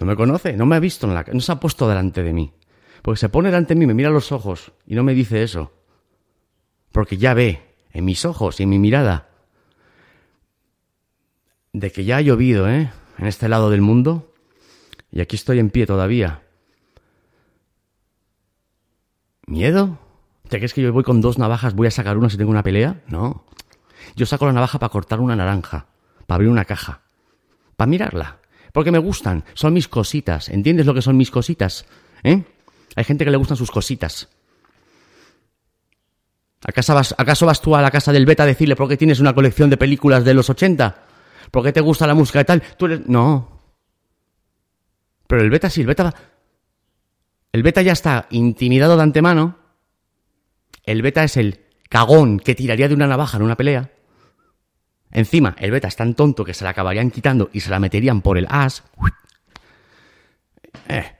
No 0.00 0.06
me 0.06 0.16
conoce, 0.16 0.54
no 0.54 0.66
me 0.66 0.76
ha 0.76 0.80
visto 0.80 1.06
en 1.06 1.14
la 1.14 1.24
no 1.32 1.40
se 1.40 1.52
ha 1.52 1.60
puesto 1.60 1.88
delante 1.88 2.22
de 2.22 2.32
mí. 2.32 2.52
Porque 3.02 3.20
se 3.20 3.28
pone 3.28 3.50
delante 3.50 3.74
de 3.74 3.80
mí, 3.80 3.86
me 3.86 3.94
mira 3.94 4.08
a 4.08 4.12
los 4.12 4.32
ojos 4.32 4.72
y 4.86 4.94
no 4.94 5.04
me 5.04 5.14
dice 5.14 5.42
eso. 5.42 5.72
Porque 6.90 7.16
ya 7.16 7.34
ve 7.34 7.60
en 7.92 8.04
mis 8.04 8.24
ojos 8.24 8.60
y 8.60 8.64
en 8.64 8.70
mi 8.70 8.78
mirada 8.78 9.28
de 11.74 11.90
que 11.90 12.04
ya 12.04 12.16
ha 12.16 12.20
llovido, 12.22 12.68
¿eh? 12.68 12.90
En 13.18 13.26
este 13.26 13.48
lado 13.48 13.68
del 13.68 13.82
mundo. 13.82 14.32
Y 15.10 15.20
aquí 15.20 15.36
estoy 15.36 15.58
en 15.58 15.70
pie 15.70 15.86
todavía. 15.86 16.42
¿Miedo? 19.46 19.98
¿Te 20.48 20.58
crees 20.58 20.72
que 20.72 20.82
yo 20.82 20.92
voy 20.92 21.02
con 21.02 21.20
dos 21.20 21.36
navajas, 21.36 21.74
voy 21.74 21.88
a 21.88 21.90
sacar 21.90 22.16
una 22.16 22.30
si 22.30 22.38
tengo 22.38 22.50
una 22.50 22.62
pelea? 22.62 23.02
No. 23.08 23.44
Yo 24.14 24.24
saco 24.24 24.46
la 24.46 24.52
navaja 24.52 24.78
para 24.78 24.90
cortar 24.90 25.20
una 25.20 25.36
naranja, 25.36 25.86
para 26.26 26.36
abrir 26.36 26.50
una 26.50 26.64
caja, 26.64 27.02
para 27.76 27.88
mirarla. 27.88 28.38
Porque 28.74 28.90
me 28.90 28.98
gustan, 28.98 29.44
son 29.54 29.72
mis 29.72 29.88
cositas. 29.88 30.50
¿Entiendes 30.50 30.84
lo 30.84 30.92
que 30.92 31.00
son 31.00 31.16
mis 31.16 31.30
cositas? 31.30 31.86
¿Eh? 32.24 32.42
Hay 32.96 33.04
gente 33.04 33.24
que 33.24 33.30
le 33.30 33.38
gustan 33.38 33.56
sus 33.56 33.70
cositas. 33.70 34.28
¿Acaso 36.66 36.94
vas, 36.94 37.14
¿Acaso 37.16 37.46
vas 37.46 37.62
tú 37.62 37.76
a 37.76 37.80
la 37.80 37.90
casa 37.90 38.12
del 38.12 38.26
beta 38.26 38.42
a 38.42 38.46
decirle 38.46 38.74
por 38.74 38.88
qué 38.88 38.96
tienes 38.96 39.20
una 39.20 39.32
colección 39.32 39.70
de 39.70 39.76
películas 39.76 40.24
de 40.24 40.34
los 40.34 40.50
80? 40.50 41.02
¿Por 41.50 41.62
qué 41.62 41.72
te 41.72 41.80
gusta 41.80 42.06
la 42.06 42.14
música 42.14 42.40
y 42.40 42.44
tal? 42.44 42.62
Tú 42.76 42.86
eres... 42.86 43.06
No. 43.06 43.60
Pero 45.28 45.42
el 45.42 45.50
beta 45.50 45.70
sí, 45.70 45.80
el 45.82 45.86
beta... 45.86 46.12
El 47.52 47.62
beta 47.62 47.80
ya 47.80 47.92
está 47.92 48.26
intimidado 48.30 48.96
de 48.96 49.02
antemano 49.04 49.64
el 50.84 51.00
beta 51.00 51.24
es 51.24 51.36
el 51.36 51.60
cagón 51.88 52.38
que 52.38 52.54
tiraría 52.54 52.88
de 52.88 52.94
una 52.94 53.06
navaja 53.06 53.38
en 53.38 53.44
una 53.44 53.56
pelea. 53.56 53.90
Encima, 55.14 55.54
el 55.60 55.70
beta 55.70 55.86
es 55.86 55.94
tan 55.94 56.14
tonto 56.14 56.44
que 56.44 56.54
se 56.54 56.64
la 56.64 56.70
acabarían 56.70 57.12
quitando 57.12 57.48
y 57.52 57.60
se 57.60 57.70
la 57.70 57.78
meterían 57.78 58.20
por 58.20 58.36
el 58.36 58.48
as. 58.50 58.82
Eh. 60.88 61.12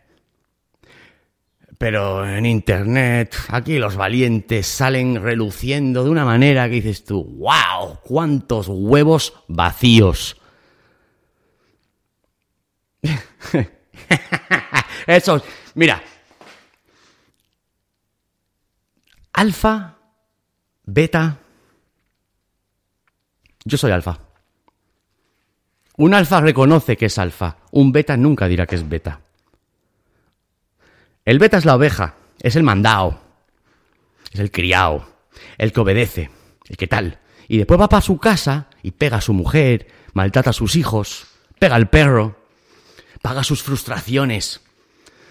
Pero 1.78 2.28
en 2.28 2.44
internet, 2.44 3.36
aquí 3.48 3.78
los 3.78 3.94
valientes 3.94 4.66
salen 4.66 5.22
reluciendo 5.22 6.02
de 6.02 6.10
una 6.10 6.24
manera 6.24 6.68
que 6.68 6.74
dices 6.74 7.04
tú, 7.04 7.22
wow, 7.22 8.00
cuántos 8.02 8.66
huevos 8.68 9.34
vacíos. 9.46 10.40
Eso, 15.06 15.40
mira. 15.74 16.02
Alfa, 19.32 19.98
beta. 20.84 21.43
Yo 23.64 23.78
soy 23.78 23.92
alfa. 23.92 24.18
Un 25.96 26.14
alfa 26.14 26.40
reconoce 26.40 26.96
que 26.96 27.06
es 27.06 27.18
alfa. 27.18 27.58
Un 27.70 27.92
beta 27.92 28.16
nunca 28.16 28.46
dirá 28.46 28.66
que 28.66 28.74
es 28.74 28.88
beta. 28.88 29.20
El 31.24 31.38
beta 31.38 31.56
es 31.56 31.64
la 31.64 31.76
oveja, 31.76 32.16
es 32.40 32.54
el 32.54 32.62
mandao, 32.62 33.18
es 34.30 34.40
el 34.40 34.50
criado, 34.50 35.08
el 35.56 35.72
que 35.72 35.80
obedece, 35.80 36.30
el 36.66 36.76
que 36.76 36.86
tal. 36.86 37.18
Y 37.48 37.56
después 37.56 37.80
va 37.80 37.88
para 37.88 38.02
su 38.02 38.18
casa 38.18 38.68
y 38.82 38.90
pega 38.90 39.18
a 39.18 39.22
su 39.22 39.32
mujer, 39.32 39.86
maltrata 40.12 40.50
a 40.50 40.54
sus 40.54 40.76
hijos, 40.76 41.26
pega 41.58 41.76
al 41.76 41.88
perro, 41.88 42.36
paga 43.22 43.42
sus 43.42 43.62
frustraciones 43.62 44.60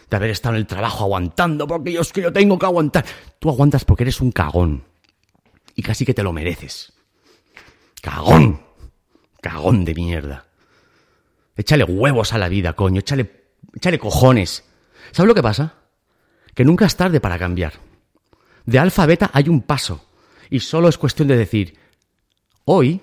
de 0.10 0.18
haber 0.18 0.32
estado 0.32 0.56
en 0.56 0.62
el 0.62 0.68
trabajo 0.68 1.04
aguantando 1.04 1.68
porque 1.68 1.92
yo 1.92 2.02
es 2.02 2.12
que 2.12 2.24
yo 2.24 2.34
tengo 2.34 2.58
que 2.58 2.66
aguantar. 2.66 3.06
Tú 3.38 3.50
aguantas 3.50 3.86
porque 3.86 4.04
eres 4.04 4.20
un 4.20 4.32
cagón 4.32 4.84
y 5.76 5.84
casi 5.84 6.06
que 6.06 6.16
te 6.16 6.24
lo 6.24 6.34
mereces. 6.34 6.94
Cagón, 8.04 8.62
cagón 9.42 9.86
de 9.86 9.96
mierda. 9.96 10.46
Échale 11.56 11.86
huevos 11.86 12.34
a 12.34 12.38
la 12.38 12.50
vida, 12.50 12.74
coño, 12.74 13.00
échale, 13.00 13.46
échale 13.74 13.98
cojones. 13.98 14.66
¿Sabes 15.12 15.28
lo 15.28 15.34
que 15.34 15.42
pasa? 15.42 15.76
Que 16.54 16.66
nunca 16.66 16.86
es 16.86 16.96
tarde 16.96 17.22
para 17.22 17.40
cambiar. 17.40 17.74
De 18.66 18.78
alfa 18.78 19.04
a 19.04 19.06
beta 19.06 19.32
hay 19.34 19.48
un 19.48 19.62
paso 19.62 20.06
y 20.50 20.60
solo 20.60 20.90
es 20.90 20.98
cuestión 20.98 21.30
de 21.30 21.38
decir, 21.38 21.80
hoy, 22.66 23.02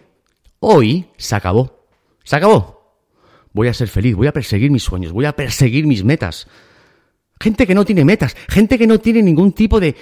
hoy 0.58 1.08
se 1.16 1.34
acabó. 1.34 1.88
Se 2.22 2.36
acabó 2.36 2.80
voy 3.52 3.68
a 3.68 3.74
ser 3.74 3.88
feliz, 3.88 4.14
voy 4.14 4.26
a 4.26 4.32
perseguir 4.32 4.70
mis 4.70 4.82
sueños, 4.82 5.12
voy 5.12 5.24
a 5.24 5.34
perseguir 5.34 5.86
mis 5.86 6.04
metas. 6.04 6.46
Gente 7.40 7.66
que 7.66 7.74
no 7.74 7.84
tiene 7.84 8.04
metas, 8.04 8.36
gente 8.48 8.78
que 8.78 8.86
no 8.86 8.98
tiene 8.98 9.22
ningún 9.22 9.52
tipo 9.52 9.80
de... 9.80 9.96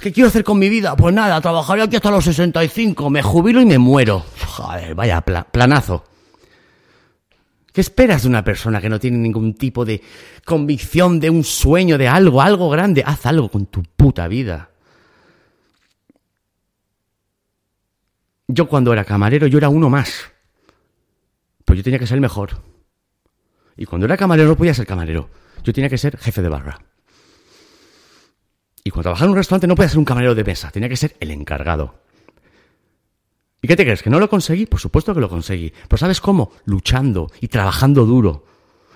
¿Qué 0.00 0.12
quiero 0.12 0.28
hacer 0.28 0.44
con 0.44 0.58
mi 0.58 0.68
vida? 0.68 0.94
Pues 0.94 1.14
nada, 1.14 1.40
trabajaré 1.40 1.82
aquí 1.82 1.96
hasta 1.96 2.10
los 2.10 2.24
65, 2.24 3.10
me 3.10 3.22
jubilo 3.22 3.60
y 3.60 3.66
me 3.66 3.78
muero. 3.78 4.24
Joder, 4.46 4.94
vaya 4.94 5.20
planazo. 5.22 6.04
¿Qué 7.72 7.80
esperas 7.80 8.22
de 8.22 8.28
una 8.28 8.44
persona 8.44 8.80
que 8.80 8.88
no 8.88 9.00
tiene 9.00 9.18
ningún 9.18 9.54
tipo 9.54 9.84
de 9.84 10.02
convicción 10.44 11.18
de 11.18 11.30
un 11.30 11.42
sueño, 11.42 11.98
de 11.98 12.06
algo, 12.06 12.42
algo 12.42 12.68
grande? 12.68 13.02
Haz 13.04 13.26
algo 13.26 13.48
con 13.48 13.66
tu 13.66 13.82
puta 13.82 14.28
vida. 14.28 14.70
Yo 18.46 18.68
cuando 18.68 18.92
era 18.92 19.04
camarero, 19.04 19.46
yo 19.46 19.58
era 19.58 19.68
uno 19.68 19.90
más. 19.90 20.30
Pues 21.64 21.76
yo 21.76 21.82
tenía 21.82 21.98
que 21.98 22.06
ser 22.06 22.16
el 22.16 22.22
mejor. 22.22 22.62
Y 23.76 23.84
cuando 23.84 24.06
era 24.06 24.16
camarero 24.16 24.48
no 24.48 24.56
podía 24.56 24.74
ser 24.74 24.86
camarero. 24.86 25.28
Yo 25.62 25.72
tenía 25.72 25.90
que 25.90 25.98
ser 25.98 26.16
jefe 26.16 26.40
de 26.40 26.48
barra. 26.48 26.87
Y 28.84 28.90
cuando 28.90 29.04
trabajaba 29.04 29.26
en 29.26 29.30
un 29.32 29.36
restaurante 29.36 29.66
no 29.66 29.74
podía 29.74 29.88
ser 29.88 29.98
un 29.98 30.04
camarero 30.04 30.34
de 30.34 30.44
mesa, 30.44 30.70
tenía 30.70 30.88
que 30.88 30.96
ser 30.96 31.16
el 31.20 31.30
encargado. 31.30 31.94
¿Y 33.60 33.68
qué 33.68 33.76
te 33.76 33.84
crees? 33.84 34.02
¿Que 34.02 34.10
no 34.10 34.20
lo 34.20 34.30
conseguí? 34.30 34.66
Por 34.66 34.80
supuesto 34.80 35.14
que 35.14 35.20
lo 35.20 35.28
conseguí. 35.28 35.72
Pero 35.88 35.98
¿sabes 35.98 36.20
cómo? 36.20 36.52
Luchando 36.64 37.30
y 37.40 37.48
trabajando 37.48 38.06
duro. 38.06 38.44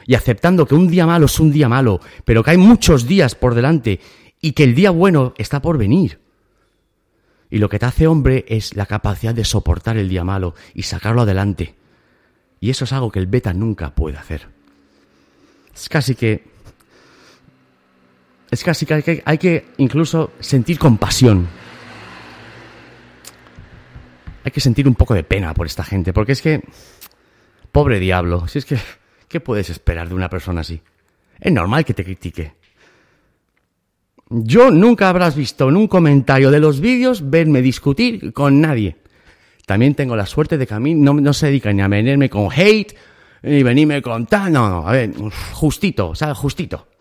Y 0.07 0.15
aceptando 0.15 0.67
que 0.67 0.75
un 0.75 0.89
día 0.89 1.07
malo 1.07 1.27
es 1.27 1.41
un 1.41 1.53
día 1.53 1.69
malo, 1.69 2.01
pero 2.25 2.43
que 2.43 2.53
hay 2.53 2.59
muchos 2.59 3.07
días 3.07 3.35
por 3.35 3.55
delante 3.55 4.01
y 4.41 4.53
que 4.53 4.65
el 4.65 4.75
día 4.75 4.91
bueno 4.91 5.35
está 5.37 5.63
por 5.63 5.79
venir. 5.79 6.21
Y 7.51 7.59
lo 7.59 7.69
que 7.69 7.79
te 7.79 7.87
hace 7.87 8.07
hombre 8.07 8.45
es 8.49 8.77
la 8.77 8.87
capacidad 8.87 9.35
de 9.35 9.45
soportar 9.45 9.97
el 9.97 10.09
día 10.09 10.25
malo 10.25 10.55
y 10.75 10.85
sacarlo 10.85 11.23
adelante. 11.23 11.75
Y 12.61 12.71
eso 12.71 12.85
es 12.85 12.93
algo 12.93 13.11
que 13.11 13.19
el 13.19 13.27
beta 13.27 13.53
nunca 13.53 13.95
puede 13.95 14.17
hacer. 14.17 14.49
Es 15.75 15.89
casi 15.89 16.15
que... 16.15 16.52
Es 18.53 18.63
casi 18.63 18.85
que 18.85 18.93
hay 18.93 19.03
que, 19.03 19.23
hay 19.25 19.39
que 19.39 19.65
incluso 19.79 20.33
sentir 20.39 20.79
compasión. 20.79 21.49
Hay 24.45 24.51
que 24.53 24.61
sentir 24.61 24.87
un 24.87 24.95
poco 24.95 25.15
de 25.15 25.25
pena 25.25 25.55
por 25.55 25.67
esta 25.67 25.83
gente, 25.83 26.13
porque 26.13 26.33
es 26.33 26.43
que... 26.43 26.61
Pobre 27.73 27.99
diablo, 27.99 28.47
si 28.49 28.59
es 28.59 28.67
que... 28.67 28.79
¿Qué 29.27 29.41
puedes 29.41 29.71
esperar 29.71 30.11
de 30.11 30.15
una 30.15 30.29
persona 30.29 30.61
así? 30.61 30.83
Es 31.41 31.51
normal 31.51 31.87
que 31.87 31.95
te 31.95 32.05
critique. 32.05 32.53
Yo 34.29 34.71
nunca 34.71 35.09
habrás 35.09 35.35
visto 35.35 35.71
en 35.71 35.77
un 35.79 35.89
comentario 35.89 36.51
de 36.51 36.61
los 36.61 36.81
vídeos 36.81 37.31
verme 37.31 37.63
discutir 37.63 38.35
con 38.35 38.61
nadie. 38.61 38.99
También 39.65 39.95
tengo 39.95 40.15
la 40.15 40.27
suerte 40.27 40.59
de 40.59 40.67
que 40.67 40.75
a 40.75 40.81
mí 40.81 40.95
no, 40.95 41.15
no 41.15 41.33
se 41.33 41.47
dedica 41.47 41.73
ni 41.73 41.81
a 41.81 41.89
venirme 41.89 42.29
con 42.29 42.51
hate, 42.55 42.95
ni 43.45 43.63
venirme 43.63 44.03
con 44.03 44.27
tal, 44.27 44.53
no, 44.53 44.69
no, 44.69 44.87
a 44.87 44.93
ver, 44.93 45.13
justito, 45.55 46.15
¿sabes? 46.15 46.37
Justito. 46.37 46.92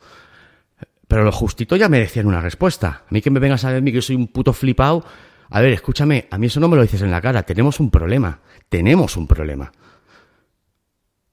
Pero 1.11 1.25
los 1.25 1.35
justitos 1.35 1.77
ya 1.77 1.89
merecían 1.89 2.25
una 2.25 2.39
respuesta. 2.39 3.03
A 3.05 3.07
mí 3.09 3.21
que 3.21 3.29
me 3.29 3.41
vengas 3.41 3.65
a 3.65 3.73
decir 3.73 3.93
que 3.93 4.01
soy 4.01 4.15
un 4.15 4.29
puto 4.29 4.53
flipado. 4.53 5.03
A 5.49 5.59
ver, 5.59 5.73
escúchame, 5.73 6.29
a 6.31 6.37
mí 6.37 6.47
eso 6.47 6.61
no 6.61 6.69
me 6.69 6.77
lo 6.77 6.83
dices 6.83 7.01
en 7.01 7.11
la 7.11 7.19
cara. 7.19 7.43
Tenemos 7.43 7.81
un 7.81 7.91
problema. 7.91 8.39
Tenemos 8.69 9.17
un 9.17 9.27
problema. 9.27 9.73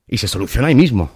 Y 0.08 0.18
se 0.18 0.26
soluciona 0.26 0.66
ahí 0.66 0.74
mismo. 0.74 1.12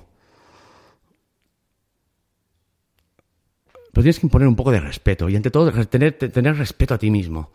Pero 3.93 4.03
tienes 4.05 4.21
que 4.21 4.27
imponer 4.27 4.47
un 4.47 4.55
poco 4.55 4.71
de 4.71 4.79
respeto 4.79 5.29
y 5.29 5.35
ante 5.35 5.51
todo 5.51 5.73
tener, 5.87 6.13
tener 6.13 6.57
respeto 6.57 6.95
a 6.95 6.99
ti 6.99 7.11
mismo. 7.11 7.51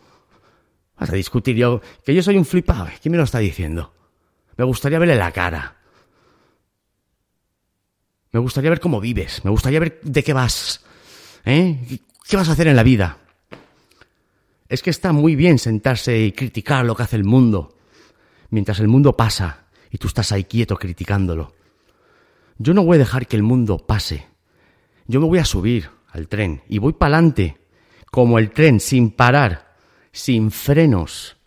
Vas 1.00 1.10
a 1.10 1.16
discutir 1.16 1.56
yo, 1.56 1.80
que 2.04 2.14
yo 2.14 2.22
soy 2.22 2.36
un 2.36 2.44
flipado. 2.44 2.90
¿Quién 3.02 3.14
me 3.14 3.18
lo 3.18 3.24
está 3.24 3.40
diciendo? 3.40 3.94
Me 4.58 4.66
gustaría 4.66 5.00
verle 5.00 5.16
la 5.16 5.32
cara. 5.32 5.78
Me 8.34 8.42
gustaría 8.42 8.70
ver 8.70 8.82
cómo 8.82 9.00
vives. 9.00 9.46
Me 9.46 9.52
gustaría 9.52 9.80
ver 9.80 10.02
de 10.02 10.22
qué 10.22 10.34
vas. 10.34 10.84
¿Eh? 11.48 12.00
¿Qué 12.28 12.36
vas 12.36 12.50
a 12.50 12.52
hacer 12.52 12.68
en 12.68 12.76
la 12.76 12.84
vida? 12.84 13.18
Es 14.68 14.82
que 14.84 14.90
está 14.90 15.14
muy 15.14 15.36
bien 15.38 15.60
sentarse 15.60 16.20
y 16.20 16.34
criticar 16.34 16.86
lo 16.86 16.94
que 16.94 17.04
hace 17.04 17.16
el 17.16 17.24
mundo, 17.24 17.78
mientras 18.50 18.82
el 18.82 18.90
mundo 18.90 19.16
pasa 19.16 19.68
y 19.90 19.98
tú 19.98 20.08
estás 20.08 20.34
ahí 20.34 20.44
quieto 20.44 20.76
criticándolo. 20.76 21.54
Yo 22.58 22.74
no 22.74 22.84
voy 22.84 22.96
a 22.96 23.00
dejar 23.00 23.28
que 23.28 23.38
el 23.38 23.44
mundo 23.44 23.78
pase. 23.78 24.28
Yo 25.08 25.22
me 25.22 25.28
voy 25.28 25.40
a 25.40 25.46
subir 25.46 25.90
al 26.10 26.28
tren 26.28 26.64
y 26.68 26.80
voy 26.80 26.92
para 26.92 27.16
adelante, 27.16 27.58
como 28.12 28.40
el 28.40 28.52
tren, 28.52 28.82
sin 28.82 29.12
parar 29.12 29.68
sin 30.18 30.52
frenos. 30.52 31.38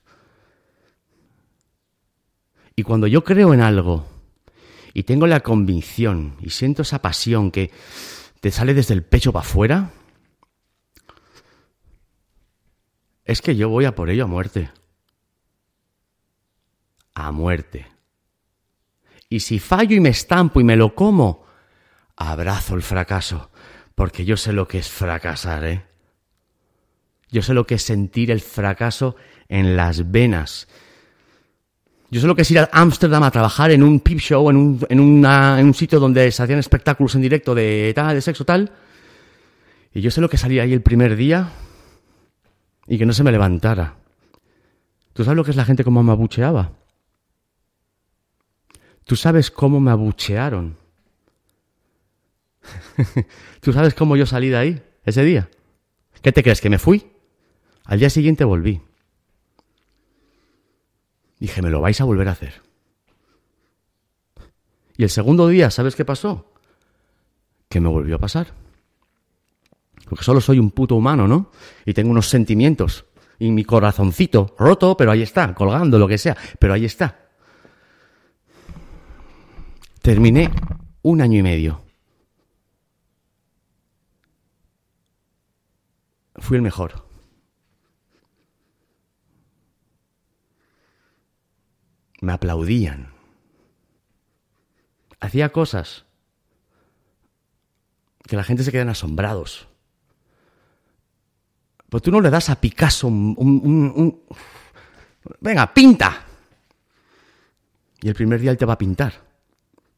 Y 2.76 2.82
cuando 2.82 3.06
yo 3.06 3.24
creo 3.24 3.52
en 3.52 3.60
algo 3.60 4.06
y 4.94 5.02
tengo 5.02 5.26
la 5.26 5.40
convicción 5.40 6.36
y 6.40 6.50
siento 6.50 6.82
esa 6.82 7.02
pasión 7.02 7.50
que 7.50 7.70
te 8.40 8.50
sale 8.50 8.74
desde 8.74 8.94
el 8.94 9.02
pecho 9.02 9.32
para 9.32 9.46
afuera, 9.46 9.90
es 13.24 13.42
que 13.42 13.54
yo 13.54 13.68
voy 13.68 13.84
a 13.84 13.94
por 13.94 14.10
ello 14.10 14.24
a 14.24 14.26
muerte. 14.26 14.70
A 17.14 17.30
muerte. 17.30 17.86
Y 19.28 19.40
si 19.40 19.58
fallo 19.58 19.94
y 19.94 20.00
me 20.00 20.08
estampo 20.08 20.60
y 20.60 20.64
me 20.64 20.76
lo 20.76 20.94
como, 20.94 21.46
abrazo 22.16 22.74
el 22.74 22.82
fracaso, 22.82 23.50
porque 23.94 24.24
yo 24.24 24.36
sé 24.36 24.52
lo 24.52 24.66
que 24.66 24.78
es 24.78 24.88
fracasar, 24.88 25.64
¿eh? 25.64 25.86
Yo 27.30 27.42
sé 27.42 27.54
lo 27.54 27.66
que 27.66 27.76
es 27.76 27.82
sentir 27.82 28.30
el 28.30 28.40
fracaso 28.40 29.14
en 29.48 29.76
las 29.76 30.10
venas. 30.10 30.66
Yo 32.10 32.20
sé 32.20 32.26
lo 32.26 32.34
que 32.34 32.42
es 32.42 32.50
ir 32.50 32.58
a 32.58 32.68
Ámsterdam 32.72 33.22
a 33.22 33.30
trabajar 33.30 33.70
en 33.70 33.84
un 33.84 34.00
peep 34.00 34.18
show, 34.18 34.50
en 34.50 34.56
un, 34.56 35.74
sitio 35.74 36.00
donde 36.00 36.32
se 36.32 36.42
hacían 36.42 36.58
espectáculos 36.58 37.14
en 37.14 37.22
directo 37.22 37.54
de 37.54 37.92
tal, 37.94 38.16
de 38.16 38.20
sexo 38.20 38.44
tal. 38.44 38.72
Y 39.94 40.00
yo 40.00 40.10
sé 40.10 40.20
lo 40.20 40.28
que 40.28 40.36
salía 40.36 40.64
ahí 40.64 40.72
el 40.72 40.82
primer 40.82 41.14
día 41.14 41.50
y 42.88 42.98
que 42.98 43.06
no 43.06 43.12
se 43.12 43.22
me 43.22 43.30
levantara. 43.30 43.94
¿Tú 45.12 45.22
sabes 45.22 45.36
lo 45.36 45.44
que 45.44 45.52
es 45.52 45.56
la 45.56 45.64
gente 45.64 45.84
como 45.84 46.02
me 46.02 46.10
abucheaba? 46.10 46.72
¿Tú 49.04 49.14
sabes 49.14 49.52
cómo 49.52 49.78
me 49.78 49.92
abuchearon? 49.92 50.76
¿Tú 53.60 53.72
sabes 53.72 53.94
cómo 53.94 54.16
yo 54.16 54.26
salí 54.26 54.48
de 54.48 54.56
ahí 54.56 54.82
ese 55.04 55.22
día? 55.22 55.48
¿Qué 56.22 56.32
te 56.32 56.42
crees 56.42 56.60
que 56.60 56.70
me 56.70 56.78
fui? 56.78 57.06
Al 57.84 58.00
día 58.00 58.10
siguiente 58.10 58.44
volví. 58.44 58.80
Dije, 61.40 61.62
me 61.62 61.70
lo 61.70 61.80
vais 61.80 61.98
a 62.00 62.04
volver 62.04 62.28
a 62.28 62.32
hacer. 62.32 62.62
Y 64.96 65.02
el 65.02 65.10
segundo 65.10 65.48
día, 65.48 65.70
¿sabes 65.70 65.96
qué 65.96 66.04
pasó? 66.04 66.52
Que 67.70 67.80
me 67.80 67.88
volvió 67.88 68.16
a 68.16 68.18
pasar. 68.18 68.48
Porque 70.04 70.24
solo 70.24 70.42
soy 70.42 70.58
un 70.58 70.70
puto 70.70 70.96
humano, 70.96 71.26
¿no? 71.26 71.50
Y 71.86 71.94
tengo 71.94 72.10
unos 72.10 72.28
sentimientos. 72.28 73.06
Y 73.38 73.50
mi 73.50 73.64
corazoncito 73.64 74.54
roto, 74.58 74.96
pero 74.98 75.10
ahí 75.10 75.22
está, 75.22 75.54
colgando, 75.54 75.98
lo 75.98 76.06
que 76.06 76.18
sea. 76.18 76.36
Pero 76.58 76.74
ahí 76.74 76.84
está. 76.84 77.30
Terminé 80.02 80.50
un 81.02 81.22
año 81.22 81.38
y 81.38 81.42
medio. 81.42 81.82
Fui 86.36 86.56
el 86.56 86.62
mejor. 86.62 87.09
Me 92.20 92.32
aplaudían. 92.32 93.12
Hacía 95.20 95.50
cosas 95.50 96.04
que 98.26 98.36
la 98.36 98.44
gente 98.44 98.62
se 98.62 98.72
quedan 98.72 98.88
asombrados. 98.88 99.68
Pues 101.88 102.02
tú 102.02 102.10
no 102.10 102.20
le 102.20 102.30
das 102.30 102.48
a 102.48 102.60
Picasso 102.60 103.08
un, 103.08 104.22
Venga, 105.40 105.74
pinta. 105.74 106.24
Y 108.00 108.08
el 108.08 108.14
primer 108.14 108.40
día 108.40 108.52
él 108.52 108.56
te 108.56 108.64
va 108.64 108.74
a 108.74 108.78
pintar. 108.78 109.12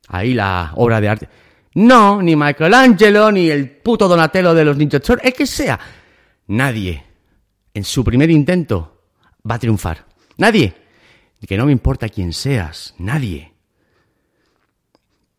Ahí 0.09 0.35
la 0.35 0.73
obra 0.77 1.01
de 1.01 1.09
arte. 1.09 1.29
No, 1.75 2.21
ni 2.21 2.35
Michelangelo, 2.35 3.31
ni 3.31 3.49
el 3.49 3.71
puto 3.71 4.09
Donatello 4.09 4.55
de 4.55 4.65
los 4.65 4.77
Ninja 4.77 4.99
es 5.23 5.35
que 5.35 5.47
sea. 5.47 5.79
Nadie, 6.49 7.05
en 7.73 7.85
su 7.85 8.03
primer 8.03 8.31
intento, 8.31 9.03
va 9.49 9.55
a 9.55 9.59
triunfar. 9.59 10.05
Nadie. 10.39 10.82
Que 11.47 11.57
no 11.57 11.67
me 11.67 11.73
importa 11.73 12.09
quién 12.09 12.33
seas. 12.33 12.95
Nadie. 12.99 13.53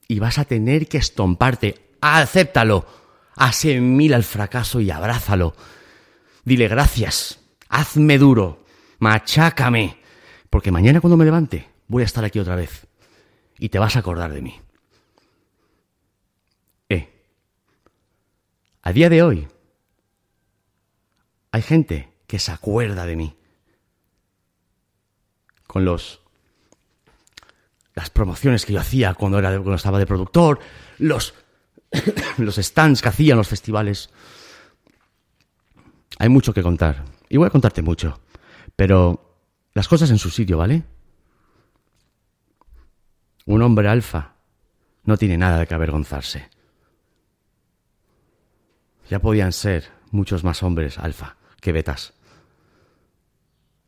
Y 0.08 0.20
vas 0.20 0.38
a 0.38 0.46
tener 0.46 0.88
que 0.88 0.98
estomparte. 0.98 1.96
Acéptalo. 2.02 2.86
Asemila 3.36 4.16
al 4.16 4.24
fracaso 4.24 4.80
y 4.80 4.92
abrázalo. 4.92 5.56
Dile 6.44 6.68
gracias. 6.68 7.40
Hazme 7.70 8.18
duro. 8.18 8.66
Machácame. 9.00 9.98
Porque 10.50 10.72
mañana 10.72 11.02
cuando 11.02 11.18
me 11.18 11.26
levante 11.26 11.68
voy 11.88 12.04
a 12.04 12.06
estar 12.06 12.24
aquí 12.24 12.40
otra 12.40 12.56
vez. 12.56 12.86
Y 13.58 13.70
te 13.70 13.80
vas 13.80 13.96
a 13.96 14.00
acordar 14.00 14.32
de 14.34 14.42
mí. 14.42 14.60
Eh. 16.90 17.10
A 18.82 18.92
día 18.92 19.10
de 19.10 19.24
hoy 19.24 19.48
hay 21.52 21.62
gente 21.62 22.14
que 22.28 22.40
se 22.40 22.52
acuerda 22.52 23.06
de 23.06 23.16
mí. 23.16 23.36
Con 25.74 25.86
los 25.86 26.20
las 27.96 28.12
promociones 28.12 28.64
que 28.64 28.74
yo 28.74 28.80
hacía 28.80 29.16
cuando 29.16 29.40
era 29.40 29.50
cuando 29.54 29.74
estaba 29.74 29.98
de 29.98 30.06
productor, 30.06 30.60
los 31.00 31.34
los 32.38 32.58
stands 32.58 33.02
que 33.02 33.10
hacía 33.10 33.32
en 33.32 33.40
los 33.40 33.48
festivales. 33.48 34.12
Hay 36.20 36.30
mucho 36.30 36.54
que 36.54 36.62
contar. 36.62 37.06
Y 37.28 37.38
voy 37.38 37.48
a 37.48 37.50
contarte 37.50 37.82
mucho. 37.82 38.20
Pero 38.76 39.40
las 39.74 39.88
cosas 39.88 40.12
en 40.12 40.20
su 40.20 40.30
sitio, 40.30 40.60
¿vale? 40.60 40.84
Un 43.48 43.64
hombre 43.64 43.88
alfa 43.88 44.36
no 45.06 45.18
tiene 45.18 45.40
nada 45.40 45.58
de 45.58 45.66
que 45.66 45.74
avergonzarse. 45.74 46.52
Ya 49.10 49.18
podían 49.18 49.52
ser 49.52 49.90
muchos 50.12 50.44
más 50.44 50.62
hombres 50.62 51.00
alfa 51.00 51.36
que 51.60 51.72
betas. 51.72 52.14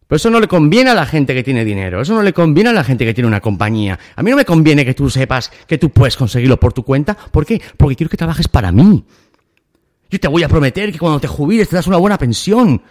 Pero 0.07 0.17
eso 0.17 0.29
no 0.29 0.39
le 0.39 0.47
conviene 0.47 0.91
a 0.91 0.93
la 0.93 1.05
gente 1.05 1.33
que 1.33 1.43
tiene 1.43 1.65
dinero, 1.65 2.01
eso 2.01 2.13
no 2.13 2.21
le 2.21 2.33
conviene 2.33 2.69
a 2.69 2.73
la 2.73 2.83
gente 2.83 3.05
que 3.05 3.13
tiene 3.13 3.27
una 3.27 3.41
compañía. 3.41 3.97
A 4.15 4.21
mí 4.23 4.29
no 4.29 4.37
me 4.37 4.45
conviene 4.45 4.85
que 4.85 4.93
tú 4.93 5.09
sepas 5.09 5.51
que 5.67 5.77
tú 5.77 5.89
puedes 5.89 6.15
conseguirlo 6.15 6.59
por 6.59 6.73
tu 6.73 6.83
cuenta. 6.83 7.15
¿Por 7.15 7.45
qué? 7.45 7.61
Porque 7.77 7.95
quiero 7.95 8.09
que 8.09 8.17
trabajes 8.17 8.47
para 8.47 8.71
mí. 8.71 9.03
Yo 10.09 10.19
te 10.19 10.27
voy 10.27 10.43
a 10.43 10.49
prometer 10.49 10.91
que 10.91 10.99
cuando 10.99 11.19
te 11.19 11.27
jubiles 11.27 11.67
te 11.69 11.75
das 11.75 11.87
una 11.87 11.97
buena 11.97 12.17
pensión. 12.17 12.81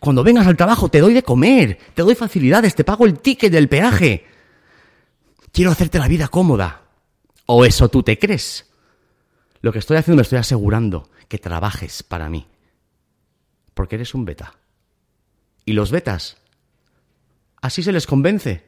Cuando 0.00 0.22
vengas 0.22 0.46
al 0.46 0.56
trabajo 0.56 0.90
te 0.90 1.00
doy 1.00 1.14
de 1.14 1.22
comer, 1.22 1.78
te 1.94 2.02
doy 2.02 2.14
facilidades, 2.14 2.74
te 2.74 2.84
pago 2.84 3.06
el 3.06 3.18
ticket 3.18 3.50
del 3.50 3.68
peaje. 3.68 4.26
Quiero 5.52 5.70
hacerte 5.70 5.98
la 5.98 6.08
vida 6.08 6.28
cómoda. 6.28 6.82
¿O 7.46 7.64
eso 7.64 7.88
tú 7.88 8.02
te 8.02 8.18
crees? 8.18 8.66
Lo 9.62 9.72
que 9.72 9.78
estoy 9.78 9.96
haciendo 9.96 10.18
me 10.18 10.22
estoy 10.22 10.38
asegurando 10.38 11.08
que 11.28 11.38
trabajes 11.38 12.02
para 12.02 12.28
mí 12.28 12.46
porque 13.78 13.94
eres 13.94 14.12
un 14.12 14.24
beta. 14.24 14.54
Y 15.64 15.72
los 15.72 15.92
betas, 15.92 16.38
así 17.60 17.82
se 17.82 17.92
les 17.92 18.06
convence. 18.06 18.64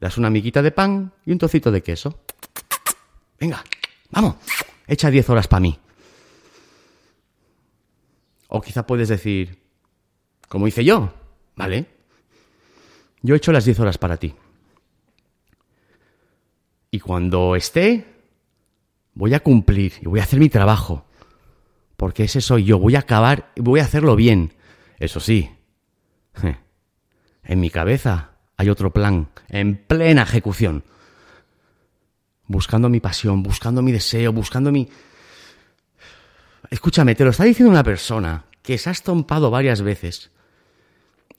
Das 0.00 0.18
una 0.18 0.28
amiguita 0.28 0.62
de 0.62 0.70
pan 0.70 1.12
y 1.24 1.32
un 1.32 1.38
trocito 1.38 1.70
de 1.70 1.82
queso. 1.82 2.20
Venga, 3.38 3.62
vamos, 4.10 4.36
echa 4.86 5.10
diez 5.10 5.28
horas 5.28 5.48
para 5.48 5.60
mí. 5.60 5.78
O 8.48 8.60
quizá 8.60 8.86
puedes 8.86 9.08
decir, 9.08 9.58
como 10.48 10.66
hice 10.66 10.84
yo, 10.84 11.12
¿vale? 11.56 11.86
Yo 13.22 13.34
he 13.34 13.38
hecho 13.38 13.52
las 13.52 13.64
diez 13.64 13.78
horas 13.80 13.98
para 13.98 14.16
ti. 14.16 14.34
Y 16.90 17.00
cuando 17.00 17.56
esté, 17.56 18.06
voy 19.14 19.34
a 19.34 19.40
cumplir 19.40 19.94
y 20.00 20.06
voy 20.06 20.20
a 20.20 20.24
hacer 20.24 20.38
mi 20.38 20.48
trabajo 20.48 21.06
porque 21.96 22.24
ese 22.24 22.40
soy 22.40 22.64
yo. 22.64 22.78
Voy 22.78 22.96
a 22.96 23.00
acabar, 23.00 23.50
voy 23.56 23.80
a 23.80 23.84
hacerlo 23.84 24.16
bien. 24.16 24.52
Eso 24.98 25.20
sí, 25.20 25.50
en 27.44 27.60
mi 27.60 27.70
cabeza 27.70 28.30
hay 28.56 28.68
otro 28.68 28.92
plan, 28.92 29.28
en 29.48 29.76
plena 29.76 30.22
ejecución. 30.22 30.84
Buscando 32.46 32.88
mi 32.88 33.00
pasión, 33.00 33.42
buscando 33.42 33.82
mi 33.82 33.92
deseo, 33.92 34.32
buscando 34.32 34.70
mi... 34.70 34.88
Escúchame, 36.70 37.14
te 37.14 37.24
lo 37.24 37.30
está 37.30 37.44
diciendo 37.44 37.70
una 37.70 37.84
persona 37.84 38.44
que 38.62 38.78
se 38.78 38.88
ha 38.88 38.92
estompado 38.92 39.50
varias 39.50 39.82
veces. 39.82 40.30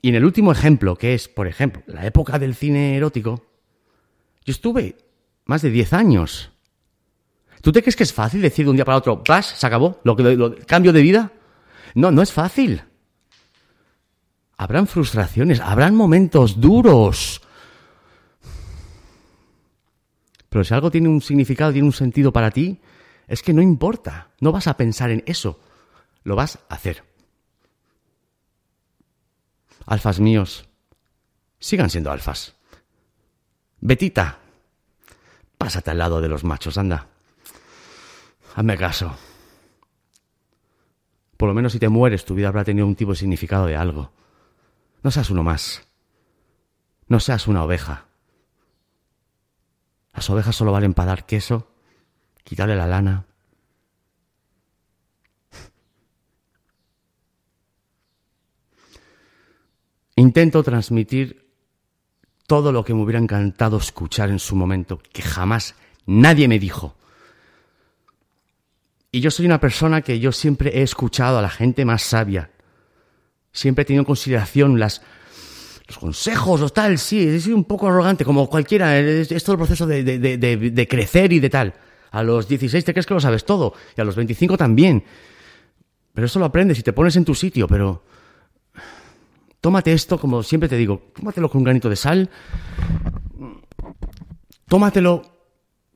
Y 0.01 0.09
en 0.09 0.15
el 0.15 0.25
último 0.25 0.51
ejemplo, 0.51 0.95
que 0.95 1.13
es, 1.13 1.27
por 1.27 1.47
ejemplo, 1.47 1.83
la 1.87 2.05
época 2.05 2.37
del 2.39 2.55
cine 2.55 2.95
erótico, 2.95 3.45
yo 4.45 4.51
estuve 4.51 4.97
más 5.45 5.61
de 5.61 5.71
10 5.71 5.93
años 5.93 6.51
¿Tú 7.65 7.71
te 7.71 7.81
crees 7.81 7.95
que 7.95 8.03
es 8.03 8.13
fácil 8.13 8.43
decir 8.43 8.63
de 8.63 8.69
un 8.69 8.77
día 8.77 8.85
para 8.85 8.99
otro, 8.99 9.23
vas, 9.27 9.47
se 9.47 9.65
acabó, 9.65 9.99
lo, 10.03 10.13
lo, 10.13 10.55
cambio 10.67 10.93
de 10.93 11.01
vida? 11.01 11.31
No, 11.95 12.11
no 12.11 12.21
es 12.21 12.31
fácil. 12.31 12.83
Habrán 14.57 14.87
frustraciones, 14.87 15.59
habrán 15.59 15.95
momentos 15.95 16.59
duros. 16.61 17.41
Pero 20.49 20.63
si 20.63 20.73
algo 20.73 20.89
tiene 20.89 21.09
un 21.09 21.21
significado, 21.21 21.73
tiene 21.73 21.87
un 21.87 21.93
sentido 21.93 22.31
para 22.31 22.51
ti, 22.51 22.79
es 23.27 23.43
que 23.43 23.53
no 23.53 23.61
importa, 23.61 24.29
no 24.39 24.51
vas 24.51 24.67
a 24.67 24.77
pensar 24.77 25.11
en 25.11 25.23
eso, 25.25 25.59
lo 26.23 26.35
vas 26.35 26.59
a 26.69 26.75
hacer. 26.75 27.03
Alfas 29.85 30.19
míos, 30.19 30.67
sigan 31.59 31.89
siendo 31.89 32.11
alfas. 32.11 32.55
Betita, 33.81 34.39
pásate 35.57 35.91
al 35.91 35.97
lado 35.97 36.21
de 36.21 36.29
los 36.29 36.43
machos, 36.43 36.77
anda. 36.77 37.07
Hazme 38.55 38.77
caso. 38.77 39.15
Por 41.35 41.49
lo 41.49 41.53
menos 41.53 41.73
si 41.73 41.79
te 41.79 41.89
mueres, 41.89 42.23
tu 42.23 42.33
vida 42.33 42.47
habrá 42.47 42.63
tenido 42.63 42.87
un 42.87 42.95
tipo 42.95 43.11
de 43.11 43.17
significado 43.17 43.65
de 43.65 43.75
algo. 43.75 44.11
No 45.05 45.11
seas 45.11 45.29
uno 45.29 45.43
más. 45.43 45.83
No 47.07 47.19
seas 47.19 47.47
una 47.47 47.63
oveja. 47.63 48.05
Las 50.15 50.27
ovejas 50.31 50.55
solo 50.55 50.71
valen 50.71 50.95
para 50.95 51.09
dar 51.09 51.27
queso, 51.27 51.67
quitarle 52.43 52.75
la 52.75 52.87
lana. 52.87 53.27
Intento 60.15 60.63
transmitir 60.63 61.53
todo 62.47 62.71
lo 62.71 62.83
que 62.83 62.95
me 62.95 63.03
hubiera 63.03 63.19
encantado 63.19 63.77
escuchar 63.77 64.31
en 64.31 64.39
su 64.39 64.55
momento, 64.55 64.97
que 65.13 65.21
jamás 65.21 65.75
nadie 66.07 66.47
me 66.47 66.57
dijo. 66.57 66.95
Y 69.11 69.21
yo 69.21 69.29
soy 69.29 69.45
una 69.45 69.59
persona 69.59 70.01
que 70.01 70.19
yo 70.19 70.31
siempre 70.31 70.79
he 70.79 70.81
escuchado 70.81 71.37
a 71.37 71.43
la 71.43 71.49
gente 71.51 71.85
más 71.85 72.01
sabia. 72.01 72.54
Siempre 73.55 73.83
he 73.83 73.85
tenido 73.85 74.01
en 74.01 74.05
consideración 74.05 74.77
las, 74.77 75.01
los 75.87 75.97
consejos 75.97 76.61
o 76.61 76.69
tal, 76.69 76.99
sí, 76.99 77.25
he 77.25 77.39
sido 77.39 77.55
un 77.55 77.63
poco 77.63 77.87
arrogante, 77.87 78.25
como 78.25 78.49
cualquiera, 78.49 78.99
es, 78.99 79.29
todo 79.45 79.53
el 79.53 79.59
proceso 79.59 79.87
de, 79.87 80.03
de, 80.03 80.37
de, 80.37 80.87
crecer 80.89 81.31
y 81.31 81.39
de 81.39 81.49
tal. 81.49 81.73
A 82.11 82.21
los 82.21 82.49
16 82.49 82.83
te 82.83 82.91
crees 82.93 83.05
que 83.05 83.13
lo 83.13 83.21
sabes 83.21 83.45
todo, 83.45 83.73
y 83.95 84.01
a 84.01 84.03
los 84.03 84.17
25 84.17 84.57
también. 84.57 85.05
Pero 86.13 86.27
eso 86.27 86.37
lo 86.37 86.45
aprendes 86.45 86.79
y 86.79 86.83
te 86.83 86.91
pones 86.91 87.15
en 87.15 87.23
tu 87.23 87.33
sitio, 87.33 87.65
pero 87.65 88.03
tómate 89.61 89.93
esto, 89.93 90.19
como 90.19 90.43
siempre 90.43 90.67
te 90.67 90.75
digo, 90.75 91.03
tómatelo 91.15 91.49
con 91.49 91.59
un 91.59 91.63
granito 91.63 91.89
de 91.89 91.95
sal, 91.95 92.29
tómatelo, 94.67 95.21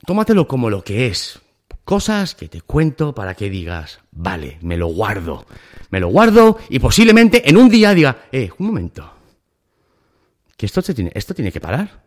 tómatelo 0.05 0.47
como 0.47 0.69
lo 0.69 0.81
que 0.81 1.07
es, 1.07 1.41
Cosas 1.89 2.35
que 2.35 2.47
te 2.47 2.61
cuento 2.61 3.15
para 3.15 3.33
que 3.33 3.49
digas, 3.49 3.99
vale, 4.11 4.59
me 4.61 4.77
lo 4.77 4.89
guardo. 4.89 5.47
Me 5.89 5.99
lo 5.99 6.09
guardo 6.09 6.59
y 6.69 6.77
posiblemente 6.77 7.49
en 7.49 7.57
un 7.57 7.67
día 7.67 7.95
diga, 7.95 8.25
eh, 8.31 8.51
un 8.59 8.67
momento. 8.67 9.11
Que 10.55 10.67
esto, 10.67 10.83
tiene, 10.83 11.11
esto 11.15 11.33
tiene 11.33 11.51
que 11.51 11.59
parar. 11.59 12.03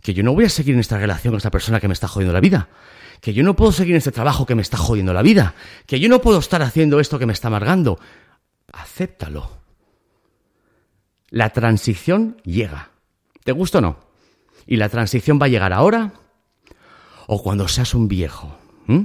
Que 0.00 0.14
yo 0.14 0.22
no 0.22 0.32
voy 0.32 0.46
a 0.46 0.48
seguir 0.48 0.72
en 0.72 0.80
esta 0.80 0.96
relación 0.96 1.32
con 1.32 1.36
esta 1.36 1.50
persona 1.50 1.80
que 1.80 1.86
me 1.86 1.92
está 1.92 2.08
jodiendo 2.08 2.32
la 2.32 2.40
vida. 2.40 2.70
Que 3.20 3.34
yo 3.34 3.42
no 3.42 3.54
puedo 3.54 3.72
seguir 3.72 3.92
en 3.92 3.98
este 3.98 4.10
trabajo 4.10 4.46
que 4.46 4.54
me 4.54 4.62
está 4.62 4.78
jodiendo 4.78 5.12
la 5.12 5.20
vida. 5.20 5.54
Que 5.84 6.00
yo 6.00 6.08
no 6.08 6.22
puedo 6.22 6.38
estar 6.38 6.62
haciendo 6.62 6.98
esto 6.98 7.18
que 7.18 7.26
me 7.26 7.34
está 7.34 7.48
amargando. 7.48 7.98
Acéptalo. 8.72 9.50
La 11.28 11.50
transición 11.50 12.40
llega. 12.42 12.92
¿Te 13.44 13.52
gusta 13.52 13.76
o 13.76 13.82
no? 13.82 13.98
Y 14.66 14.76
la 14.76 14.88
transición 14.88 15.38
va 15.38 15.44
a 15.44 15.50
llegar 15.50 15.74
ahora 15.74 16.14
o 17.26 17.42
cuando 17.42 17.68
seas 17.68 17.92
un 17.92 18.08
viejo. 18.08 18.61
¿Mm? 18.86 19.02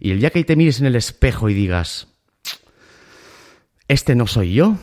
Y 0.00 0.10
el 0.10 0.20
día 0.20 0.30
que 0.30 0.44
te 0.44 0.56
mires 0.56 0.80
en 0.80 0.86
el 0.86 0.96
espejo 0.96 1.48
y 1.48 1.54
digas, 1.54 2.08
este 3.88 4.14
no 4.14 4.26
soy 4.26 4.54
yo, 4.54 4.76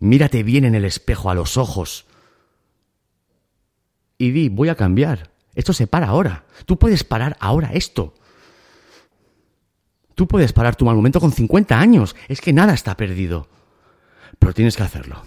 mírate 0.00 0.42
bien 0.42 0.64
en 0.64 0.74
el 0.74 0.84
espejo 0.84 1.30
a 1.30 1.34
los 1.34 1.56
ojos 1.56 2.06
y 4.22 4.30
di, 4.30 4.48
voy 4.48 4.68
a 4.68 4.76
cambiar. 4.76 5.32
Esto 5.54 5.72
se 5.72 5.88
para 5.88 6.06
ahora. 6.06 6.44
Tú 6.64 6.78
puedes 6.78 7.02
parar 7.02 7.36
ahora 7.40 7.72
esto. 7.72 8.14
Tú 10.14 10.28
puedes 10.28 10.52
parar 10.52 10.76
tu 10.76 10.84
mal 10.84 10.94
momento 10.94 11.18
con 11.18 11.32
50 11.32 11.78
años. 11.78 12.14
Es 12.28 12.40
que 12.40 12.52
nada 12.52 12.72
está 12.72 12.96
perdido. 12.96 13.48
Pero 14.38 14.54
tienes 14.54 14.76
que 14.76 14.84
hacerlo. 14.84 15.24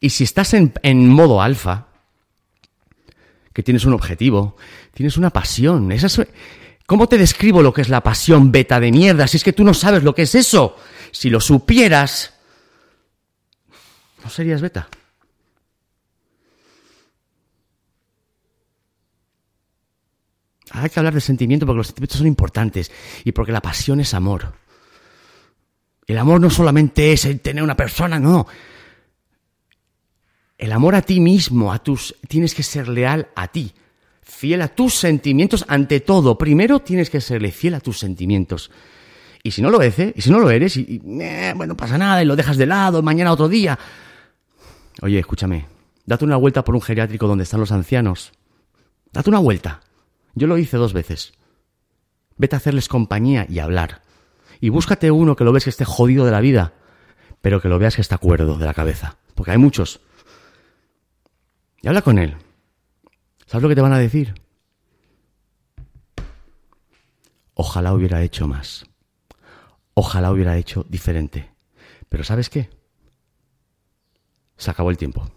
Y 0.00 0.08
si 0.08 0.24
estás 0.24 0.54
en, 0.54 0.72
en 0.82 1.06
modo 1.06 1.42
alfa, 1.42 1.88
que 3.52 3.62
tienes 3.62 3.84
un 3.84 3.92
objetivo, 3.92 4.56
tienes 4.94 5.16
una 5.16 5.30
pasión. 5.30 5.90
Esa 5.92 6.06
es, 6.06 6.20
¿Cómo 6.90 7.08
te 7.08 7.18
describo 7.18 7.62
lo 7.62 7.72
que 7.72 7.82
es 7.82 7.88
la 7.88 8.02
pasión 8.02 8.50
beta 8.50 8.80
de 8.80 8.90
mierda? 8.90 9.28
Si 9.28 9.36
es 9.36 9.44
que 9.44 9.52
tú 9.52 9.62
no 9.62 9.74
sabes 9.74 10.02
lo 10.02 10.12
que 10.12 10.22
es 10.22 10.34
eso. 10.34 10.76
Si 11.12 11.30
lo 11.30 11.40
supieras, 11.40 12.34
no 14.24 14.28
serías 14.28 14.60
beta. 14.60 14.88
Hay 20.72 20.90
que 20.90 20.98
hablar 20.98 21.14
de 21.14 21.20
sentimiento 21.20 21.64
porque 21.64 21.78
los 21.78 21.86
sentimientos 21.86 22.18
son 22.18 22.26
importantes 22.26 22.90
y 23.24 23.30
porque 23.30 23.52
la 23.52 23.62
pasión 23.62 24.00
es 24.00 24.12
amor. 24.14 24.52
El 26.08 26.18
amor 26.18 26.40
no 26.40 26.50
solamente 26.50 27.12
es 27.12 27.24
el 27.24 27.38
tener 27.38 27.62
una 27.62 27.76
persona, 27.76 28.18
no. 28.18 28.48
El 30.60 30.72
amor 30.72 30.94
a 30.94 31.00
ti 31.00 31.20
mismo, 31.20 31.72
a 31.72 31.78
tus 31.78 32.14
tienes 32.28 32.54
que 32.54 32.62
ser 32.62 32.86
leal 32.86 33.28
a 33.34 33.48
ti, 33.48 33.72
fiel 34.20 34.60
a 34.60 34.68
tus 34.68 34.94
sentimientos 34.94 35.64
ante 35.68 36.00
todo. 36.00 36.36
Primero 36.36 36.80
tienes 36.80 37.08
que 37.08 37.22
serle 37.22 37.50
fiel 37.50 37.72
a 37.72 37.80
tus 37.80 37.98
sentimientos. 37.98 38.70
Y 39.42 39.52
si 39.52 39.62
no 39.62 39.70
lo 39.70 39.80
eres, 39.80 40.12
y 40.14 40.20
si 40.20 40.30
no 40.30 40.38
lo 40.38 40.50
eres, 40.50 40.76
y, 40.76 41.00
eh, 41.18 41.54
bueno, 41.56 41.78
pasa 41.78 41.96
nada, 41.96 42.22
y 42.22 42.26
lo 42.26 42.36
dejas 42.36 42.58
de 42.58 42.66
lado, 42.66 43.00
mañana 43.00 43.32
otro 43.32 43.48
día. 43.48 43.78
Oye, 45.00 45.18
escúchame, 45.18 45.66
date 46.04 46.26
una 46.26 46.36
vuelta 46.36 46.62
por 46.62 46.74
un 46.74 46.82
geriátrico 46.82 47.26
donde 47.26 47.44
están 47.44 47.60
los 47.60 47.72
ancianos. 47.72 48.32
Date 49.14 49.30
una 49.30 49.38
vuelta. 49.38 49.80
Yo 50.34 50.46
lo 50.46 50.58
hice 50.58 50.76
dos 50.76 50.92
veces. 50.92 51.32
Vete 52.36 52.56
a 52.56 52.58
hacerles 52.58 52.88
compañía 52.88 53.46
y 53.48 53.60
hablar. 53.60 54.02
Y 54.60 54.68
búscate 54.68 55.10
uno 55.10 55.36
que 55.36 55.44
lo 55.44 55.52
ves 55.52 55.64
que 55.64 55.70
esté 55.70 55.86
jodido 55.86 56.26
de 56.26 56.32
la 56.32 56.42
vida, 56.42 56.74
pero 57.40 57.62
que 57.62 57.68
lo 57.70 57.78
veas 57.78 57.94
que 57.94 58.02
está 58.02 58.18
cuerdo 58.18 58.58
de 58.58 58.66
la 58.66 58.74
cabeza. 58.74 59.16
Porque 59.34 59.52
hay 59.52 59.58
muchos. 59.58 60.00
Y 61.82 61.88
habla 61.88 62.02
con 62.02 62.18
él. 62.18 62.36
¿Sabes 63.46 63.62
lo 63.62 63.68
que 63.68 63.74
te 63.74 63.80
van 63.80 63.92
a 63.92 63.98
decir? 63.98 64.34
Ojalá 67.54 67.92
hubiera 67.92 68.22
hecho 68.22 68.46
más. 68.46 68.86
Ojalá 69.94 70.30
hubiera 70.30 70.56
hecho 70.56 70.84
diferente. 70.88 71.50
Pero 72.08 72.24
¿sabes 72.24 72.48
qué? 72.48 72.70
Se 74.56 74.70
acabó 74.70 74.90
el 74.90 74.98
tiempo. 74.98 75.30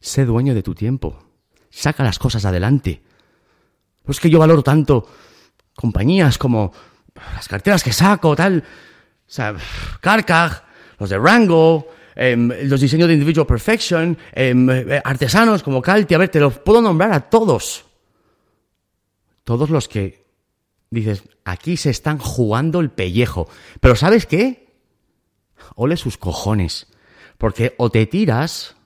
Sé 0.00 0.24
dueño 0.24 0.54
de 0.54 0.62
tu 0.62 0.74
tiempo. 0.74 1.22
Saca 1.70 2.02
las 2.04 2.18
cosas 2.18 2.44
adelante. 2.44 3.02
Pues 4.04 4.20
que 4.20 4.30
yo 4.30 4.38
valoro 4.38 4.62
tanto 4.62 5.08
compañías 5.74 6.38
como 6.38 6.72
las 7.34 7.48
carteras 7.48 7.82
que 7.82 7.92
saco, 7.92 8.36
tal. 8.36 8.62
O 8.62 9.30
sea, 9.30 9.54
Carcag, 10.00 10.64
los 10.98 11.10
de 11.10 11.18
Rango, 11.18 11.88
em, 12.14 12.50
los 12.64 12.80
diseños 12.80 13.08
de 13.08 13.14
Individual 13.14 13.46
Perfection, 13.46 14.16
em, 14.32 14.70
eh, 14.70 15.00
artesanos 15.04 15.62
como 15.62 15.82
Calti. 15.82 16.14
A 16.14 16.18
ver, 16.18 16.28
te 16.28 16.40
los 16.40 16.58
puedo 16.58 16.82
nombrar 16.82 17.12
a 17.12 17.28
todos. 17.30 17.84
Todos 19.44 19.70
los 19.70 19.88
que 19.88 20.24
dices, 20.90 21.24
aquí 21.44 21.76
se 21.76 21.90
están 21.90 22.18
jugando 22.18 22.80
el 22.80 22.90
pellejo. 22.90 23.48
Pero 23.80 23.96
¿sabes 23.96 24.26
qué? 24.26 24.72
Ole 25.74 25.96
sus 25.96 26.18
cojones. 26.18 26.86
Porque 27.38 27.74
o 27.78 27.90
te 27.90 28.06
tiras 28.06 28.76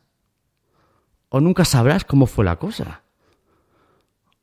o 1.29 1.41
nunca 1.41 1.65
sabrás 1.65 2.05
cómo 2.05 2.27
fue 2.27 2.45
la 2.45 2.57
cosa. 2.57 3.03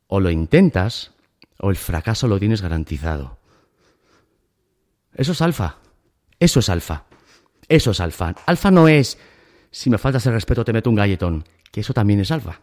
O 0.07 0.19
lo 0.19 0.29
intentas, 0.29 1.11
o 1.59 1.69
el 1.69 1.77
fracaso 1.77 2.27
lo 2.27 2.37
tienes 2.37 2.61
garantizado. 2.61 3.39
Eso 5.15 5.31
es 5.31 5.41
alfa. 5.41 5.77
Eso 6.39 6.59
es 6.59 6.69
alfa. 6.69 7.05
Eso 7.67 7.91
es 7.91 7.99
alfa. 7.99 8.35
Alfa 8.45 8.71
no 8.71 8.87
es, 8.87 9.17
si 9.71 9.89
me 9.89 9.97
faltas 9.97 10.25
el 10.25 10.33
respeto 10.33 10.65
te 10.65 10.73
meto 10.73 10.89
un 10.89 10.95
galletón, 10.95 11.43
que 11.71 11.81
eso 11.81 11.93
también 11.93 12.19
es 12.19 12.31
alfa. 12.31 12.61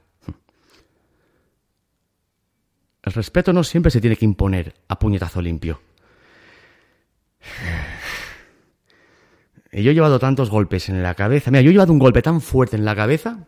El 3.03 3.13
respeto 3.13 3.53
no 3.53 3.65
siempre 3.65 3.91
se 3.91 4.01
tiene 4.01 4.17
que 4.17 4.27
imponer 4.27 4.75
a 4.89 4.99
puñetazo 4.99 5.41
limpio. 5.41 5.81
Y 9.73 9.83
yo 9.83 9.93
he 9.93 9.95
llevado 9.95 10.19
tantos 10.19 10.51
golpes 10.51 10.89
en 10.89 11.03
la 11.03 11.15
cabeza. 11.15 11.51
Mira, 11.51 11.63
yo 11.63 11.71
he 11.71 11.73
llevado 11.73 11.93
un 11.93 11.99
golpe 11.99 12.23
tan 12.23 12.41
fuerte 12.41 12.77
en 12.77 12.85
la 12.85 12.95
cabeza 12.95 13.47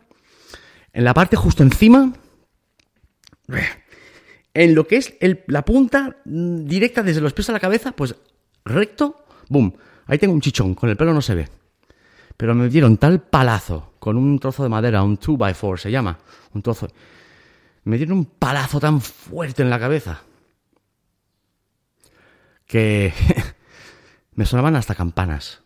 en 0.93 1.03
la 1.03 1.13
parte 1.13 1.35
justo 1.35 1.63
encima, 1.63 2.13
en 4.53 4.75
lo 4.75 4.87
que 4.87 4.97
es 4.97 5.15
la 5.47 5.65
punta 5.65 6.17
mm, 6.23 6.65
directa 6.65 7.01
desde 7.01 7.21
los 7.21 7.33
pies 7.33 7.49
a 7.49 7.53
la 7.53 7.59
cabeza, 7.59 7.91
pues 7.93 8.15
recto, 8.63 9.25
boom, 9.49 9.75
ahí 10.07 10.17
tengo 10.17 10.33
un 10.33 10.41
chichón, 10.41 10.75
con 10.75 10.89
el 10.89 10.97
pelo 10.97 11.13
no 11.13 11.21
se 11.21 11.35
ve. 11.35 11.49
Pero 12.35 12.55
me 12.55 12.69
dieron 12.69 12.97
tal 12.97 13.21
palazo 13.21 13.93
con 13.99 14.17
un 14.17 14.39
trozo 14.39 14.63
de 14.63 14.69
madera, 14.69 15.03
un 15.03 15.19
2x4 15.19 15.77
se 15.77 15.91
llama, 15.91 16.17
un 16.53 16.61
trozo. 16.61 16.87
Me 17.85 17.97
dieron 17.97 18.17
un 18.17 18.25
palazo 18.25 18.79
tan 18.79 19.01
fuerte 19.01 19.61
en 19.61 19.69
la 19.69 19.79
cabeza 19.79 20.21
que 22.65 23.13
me 24.35 24.45
sonaban 24.45 24.75
hasta 24.75 24.95
campanas. 24.95 25.63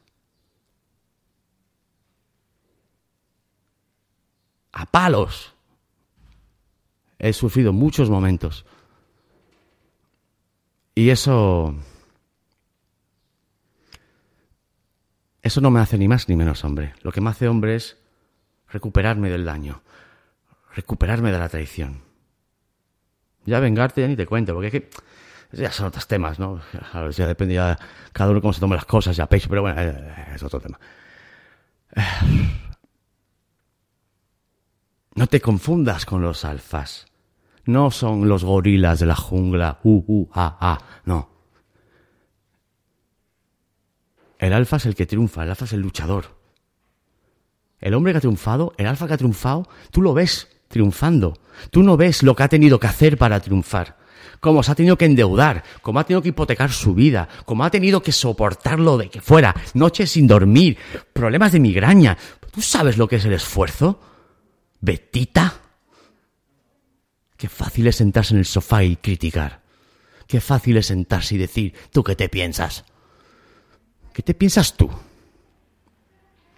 a 4.78 4.86
palos. 4.86 5.54
He 7.18 7.34
sufrido 7.34 7.74
muchos 7.74 8.10
momentos. 8.12 8.64
Y 10.94 11.10
eso... 11.10 11.76
Eso 15.48 15.62
no 15.62 15.72
me 15.72 15.80
hace 15.80 15.98
ni 15.98 16.10
más 16.10 16.28
ni 16.28 16.36
menos 16.36 16.66
hombre. 16.66 16.94
Lo 17.04 17.14
que 17.14 17.22
me 17.22 17.30
hace 17.30 17.48
hombre 17.48 17.76
es 17.76 17.96
recuperarme 18.68 19.30
del 19.30 19.46
daño, 19.46 19.82
recuperarme 20.76 21.32
de 21.32 21.40
la 21.40 21.48
traición. 21.48 22.02
Ya 23.46 23.62
vengarte 23.62 24.02
ya 24.02 24.10
ni 24.10 24.18
te 24.18 24.26
cuento, 24.26 24.54
porque 24.54 24.68
es 24.68 24.74
que 24.74 24.90
ya 25.54 25.72
son 25.72 25.86
otros 25.86 26.06
temas, 26.06 26.38
¿no? 26.38 26.60
Ya 27.12 27.28
depende 27.28 27.54
ya 27.54 27.80
cada 28.12 28.32
uno 28.32 28.42
cómo 28.42 28.52
se 28.52 28.60
tome 28.60 28.76
las 28.76 28.84
cosas, 28.84 29.16
ya 29.16 29.26
pecho, 29.28 29.48
pero 29.48 29.62
bueno, 29.62 29.82
eh, 29.82 30.34
es 30.36 30.44
otro 30.44 30.60
tema. 30.60 30.78
No 35.16 35.28
te 35.28 35.40
confundas 35.40 36.06
con 36.06 36.22
los 36.22 36.44
alfas. 36.44 37.08
No 37.64 37.90
son 37.90 38.28
los 38.28 38.44
gorilas 38.44 39.00
de 39.00 39.06
la 39.06 39.16
jungla. 39.16 39.80
Uh, 39.84 40.04
uh, 40.06 40.30
ah, 40.34 40.58
ah. 40.60 40.78
No. 41.06 41.37
El 44.40 44.54
alfa 44.54 44.78
es 44.78 44.86
el 44.86 44.96
que 44.96 45.06
triunfa, 45.06 45.44
el 45.44 45.50
alfa 45.50 45.66
es 45.66 45.74
el 45.74 45.82
luchador. 45.82 46.38
El 47.80 47.94
hombre 47.94 48.12
que 48.12 48.18
ha 48.18 48.22
triunfado, 48.22 48.74
el 48.78 48.88
alfa 48.88 49.08
que 49.08 49.14
ha 49.14 49.18
triunfado, 49.18 49.68
tú 49.92 50.02
lo 50.02 50.14
ves 50.14 50.48
triunfando. 50.68 51.40
Tú 51.72 51.84
no 51.84 51.98
ves 51.98 52.24
lo 52.24 52.36
que 52.36 52.44
ha 52.44 52.50
tenido 52.50 52.80
que 52.80 52.88
hacer 52.88 53.18
para 53.18 53.40
triunfar. 53.40 53.98
Cómo 54.40 54.62
se 54.62 54.72
ha 54.72 54.76
tenido 54.76 54.98
que 54.98 55.06
endeudar, 55.06 55.64
cómo 55.82 56.00
ha 56.00 56.04
tenido 56.04 56.22
que 56.22 56.30
hipotecar 56.30 56.72
su 56.72 56.94
vida, 56.94 57.28
cómo 57.46 57.64
ha 57.64 57.72
tenido 57.72 58.04
que 58.04 58.12
soportar 58.12 58.80
lo 58.80 58.98
de 58.98 59.10
que 59.10 59.22
fuera, 59.22 59.56
noches 59.74 60.12
sin 60.12 60.28
dormir, 60.28 60.78
problemas 61.14 61.52
de 61.52 61.60
migraña. 61.60 62.18
¿Tú 62.52 62.62
sabes 62.62 62.98
lo 62.98 63.08
que 63.08 63.16
es 63.16 63.26
el 63.26 63.34
esfuerzo? 63.34 64.00
Betita. 64.80 65.56
Qué 67.36 67.50
fácil 67.50 67.88
es 67.88 67.96
sentarse 67.96 68.34
en 68.34 68.40
el 68.40 68.46
sofá 68.46 68.84
y 68.84 68.96
criticar. 68.98 69.62
Qué 70.28 70.42
fácil 70.42 70.78
es 70.78 70.88
sentarse 70.88 71.36
y 71.36 71.38
decir, 71.38 71.74
¿tú 71.92 72.04
qué 72.04 72.16
te 72.16 72.30
piensas? 72.30 72.84
¿Qué 74.18 74.24
te 74.24 74.34
piensas 74.34 74.76
tú? 74.76 74.90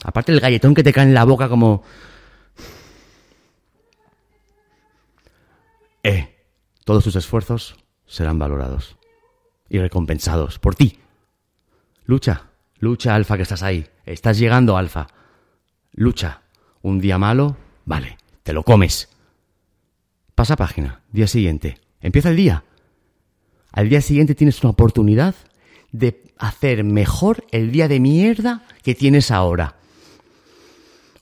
Aparte 0.06 0.32
del 0.32 0.40
galletón 0.40 0.74
que 0.74 0.82
te 0.82 0.94
cae 0.94 1.04
en 1.04 1.14
la 1.14 1.26
boca 1.26 1.50
como... 1.50 1.84
Eh, 6.02 6.38
todos 6.86 7.04
tus 7.04 7.18
esfuerzos 7.18 7.76
serán 8.06 8.40
valorados 8.40 8.96
y 9.68 9.78
recompensados 9.78 10.58
por 10.58 10.76
ti. 10.76 11.00
Lucha, 12.06 12.46
lucha, 12.78 13.14
Alfa, 13.14 13.36
que 13.36 13.44
estás 13.44 13.62
ahí. 13.62 13.90
Estás 14.06 14.40
llegando, 14.40 14.78
Alfa. 14.78 15.08
Lucha. 15.92 16.44
Un 16.82 17.02
día 17.02 17.18
malo, 17.18 17.58
Vale, 17.84 18.18
te 18.44 18.54
lo 18.54 18.64
comes. 18.64 19.10
Pasa 20.34 20.56
página, 20.56 21.02
día 21.12 21.28
siguiente. 21.28 21.82
Empieza 22.00 22.30
el 22.30 22.38
día. 22.38 22.64
Al 23.74 23.90
día 23.90 24.00
siguiente 24.00 24.34
tienes 24.34 24.64
una 24.64 24.70
oportunidad 24.70 25.36
de 25.92 26.24
hacer 26.38 26.84
mejor 26.84 27.46
el 27.52 27.72
día 27.72 27.88
de 27.88 28.00
mierda 28.00 28.66
que 28.84 28.96
tienes 28.96 29.32
ahora. 29.32 29.76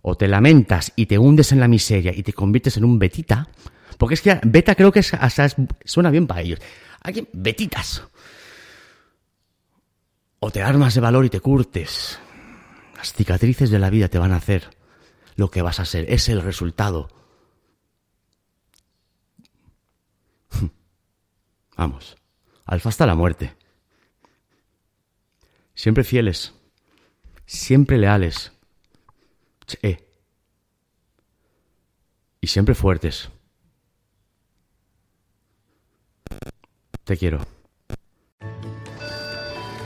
O 0.02 0.16
te 0.16 0.28
lamentas 0.28 0.94
y 0.96 1.06
te 1.06 1.18
hundes 1.18 1.52
en 1.52 1.60
la 1.60 1.68
miseria 1.68 2.14
y 2.16 2.24
te 2.24 2.34
conviertes 2.34 2.78
en 2.78 2.86
un 2.86 3.00
betita. 3.00 3.50
Porque 3.98 4.16
es 4.16 4.22
que 4.22 4.40
beta 4.44 4.76
creo 4.76 4.92
que 4.92 5.04
suena 5.04 6.12
bien 6.12 6.28
para 6.28 6.42
ellos. 6.42 6.60
Betitas. 7.34 8.04
O 10.40 10.52
te 10.52 10.62
armas 10.62 10.94
de 10.94 11.02
valor 11.02 11.26
y 11.26 11.30
te 11.30 11.40
curtes. 11.40 12.20
Las 12.96 13.14
cicatrices 13.14 13.70
de 13.70 13.80
la 13.80 13.90
vida 13.90 14.08
te 14.08 14.20
van 14.20 14.32
a 14.32 14.38
hacer 14.38 14.70
lo 15.36 15.52
que 15.52 15.62
vas 15.62 15.80
a 15.80 15.86
ser, 15.86 16.12
es 16.12 16.30
el 16.30 16.42
resultado. 16.42 17.10
Vamos, 21.78 22.18
alfa 22.66 22.90
hasta 22.90 23.06
la 23.06 23.16
muerte. 23.16 23.56
Siempre 25.78 26.04
fieles. 26.04 26.52
Siempre 27.46 28.00
leales. 28.00 28.52
Che. 29.68 29.78
Eh. 29.84 29.98
Y 32.42 32.48
siempre 32.48 32.74
fuertes. 32.74 33.30
Te 37.04 37.16
quiero. 37.16 37.46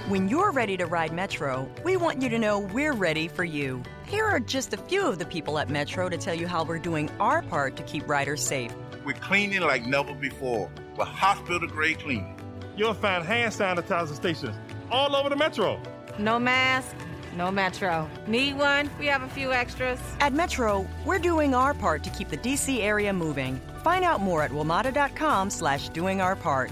When 0.07 0.29
you're 0.29 0.51
ready 0.51 0.77
to 0.77 0.85
ride 0.85 1.11
Metro, 1.11 1.67
we 1.83 1.97
want 1.97 2.21
you 2.21 2.29
to 2.29 2.39
know 2.39 2.59
we're 2.59 2.93
ready 2.93 3.27
for 3.27 3.43
you. 3.43 3.83
Here 4.05 4.25
are 4.25 4.39
just 4.39 4.73
a 4.73 4.77
few 4.77 5.05
of 5.05 5.19
the 5.19 5.25
people 5.25 5.59
at 5.59 5.69
Metro 5.69 6.07
to 6.07 6.17
tell 6.17 6.33
you 6.33 6.47
how 6.47 6.63
we're 6.63 6.79
doing 6.79 7.09
our 7.19 7.41
part 7.41 7.75
to 7.75 7.83
keep 7.83 8.07
riders 8.07 8.41
safe. 8.41 8.73
We're 9.05 9.19
cleaning 9.19 9.59
like 9.59 9.85
never 9.85 10.13
before 10.13 10.71
with 10.97 11.07
hospital 11.09 11.67
grade 11.67 11.99
cleaning. 11.99 12.37
You'll 12.77 12.93
find 12.93 13.25
hand 13.25 13.53
sanitizer 13.53 14.15
stations 14.15 14.55
all 14.91 15.15
over 15.15 15.29
the 15.29 15.35
Metro. 15.35 15.81
No 16.19 16.37
mask, 16.37 16.95
no 17.35 17.51
Metro. 17.51 18.09
Need 18.27 18.57
one? 18.57 18.89
We 18.99 19.05
have 19.07 19.23
a 19.23 19.29
few 19.29 19.53
extras. 19.53 19.99
At 20.19 20.33
Metro, 20.33 20.85
we're 21.05 21.19
doing 21.19 21.55
our 21.55 21.73
part 21.73 22.03
to 22.03 22.09
keep 22.09 22.29
the 22.29 22.37
DC 22.37 22.81
area 22.81 23.13
moving. 23.13 23.59
Find 23.83 24.03
out 24.05 24.21
more 24.21 24.43
at 24.43 24.51
WMATA.com 24.51 25.49
slash 25.49 25.89
doing 25.89 26.21
our 26.21 26.35
part. 26.35 26.71